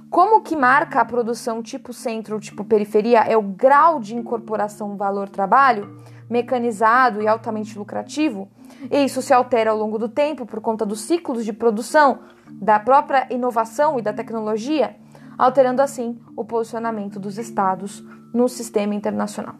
Como 0.09 0.37
o 0.37 0.41
que 0.41 0.55
marca 0.55 1.01
a 1.01 1.05
produção 1.05 1.61
tipo 1.61 1.91
centro 1.91 2.35
ou 2.35 2.39
tipo 2.39 2.63
periferia 2.63 3.19
é 3.19 3.35
o 3.35 3.41
grau 3.41 3.99
de 3.99 4.15
incorporação 4.15 4.95
valor-trabalho, 4.95 5.97
mecanizado 6.29 7.21
e 7.21 7.27
altamente 7.27 7.77
lucrativo, 7.77 8.49
e 8.91 9.05
isso 9.05 9.21
se 9.21 9.33
altera 9.33 9.71
ao 9.71 9.77
longo 9.77 9.97
do 9.97 10.09
tempo 10.09 10.45
por 10.45 10.59
conta 10.61 10.85
dos 10.85 11.01
ciclos 11.01 11.45
de 11.45 11.53
produção, 11.53 12.19
da 12.51 12.79
própria 12.79 13.27
inovação 13.29 13.99
e 13.99 14.01
da 14.01 14.13
tecnologia, 14.13 14.95
alterando 15.37 15.81
assim 15.81 16.19
o 16.35 16.43
posicionamento 16.43 17.19
dos 17.19 17.37
estados 17.37 18.03
no 18.33 18.47
sistema 18.47 18.95
internacional. 18.95 19.55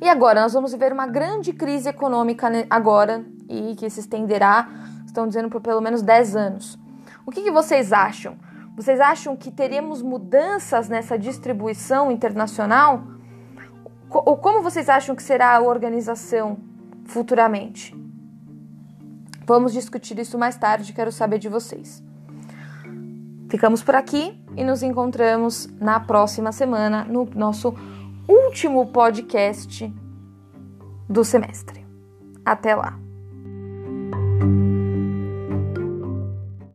E 0.00 0.08
agora, 0.08 0.42
nós 0.42 0.52
vamos 0.52 0.72
viver 0.72 0.92
uma 0.92 1.06
grande 1.06 1.52
crise 1.52 1.88
econômica 1.88 2.48
agora 2.70 3.24
e 3.48 3.74
que 3.74 3.90
se 3.90 4.00
estenderá, 4.00 4.68
estão 5.04 5.26
dizendo, 5.26 5.48
por 5.48 5.60
pelo 5.60 5.80
menos 5.80 6.02
10 6.02 6.36
anos. 6.36 6.78
O 7.26 7.32
que, 7.32 7.42
que 7.42 7.50
vocês 7.50 7.92
acham? 7.92 8.36
Vocês 8.76 9.00
acham 9.00 9.36
que 9.36 9.50
teremos 9.50 10.00
mudanças 10.00 10.88
nessa 10.88 11.18
distribuição 11.18 12.12
internacional? 12.12 13.02
Ou 14.10 14.36
como 14.36 14.62
vocês 14.62 14.88
acham 14.88 15.14
que 15.14 15.22
será 15.22 15.56
a 15.56 15.60
organização 15.60 16.58
futuramente? 17.04 17.96
Vamos 19.46 19.72
discutir 19.72 20.18
isso 20.18 20.38
mais 20.38 20.56
tarde, 20.56 20.92
quero 20.92 21.10
saber 21.10 21.38
de 21.38 21.48
vocês. 21.48 22.02
Ficamos 23.48 23.82
por 23.82 23.94
aqui 23.94 24.38
e 24.56 24.62
nos 24.62 24.82
encontramos 24.82 25.68
na 25.80 25.98
próxima 26.00 26.52
semana 26.52 27.04
no 27.04 27.24
nosso 27.34 27.74
último 28.28 28.86
podcast 28.92 29.90
do 31.08 31.24
semestre. 31.24 31.86
Até 32.44 32.74
lá! 32.74 32.98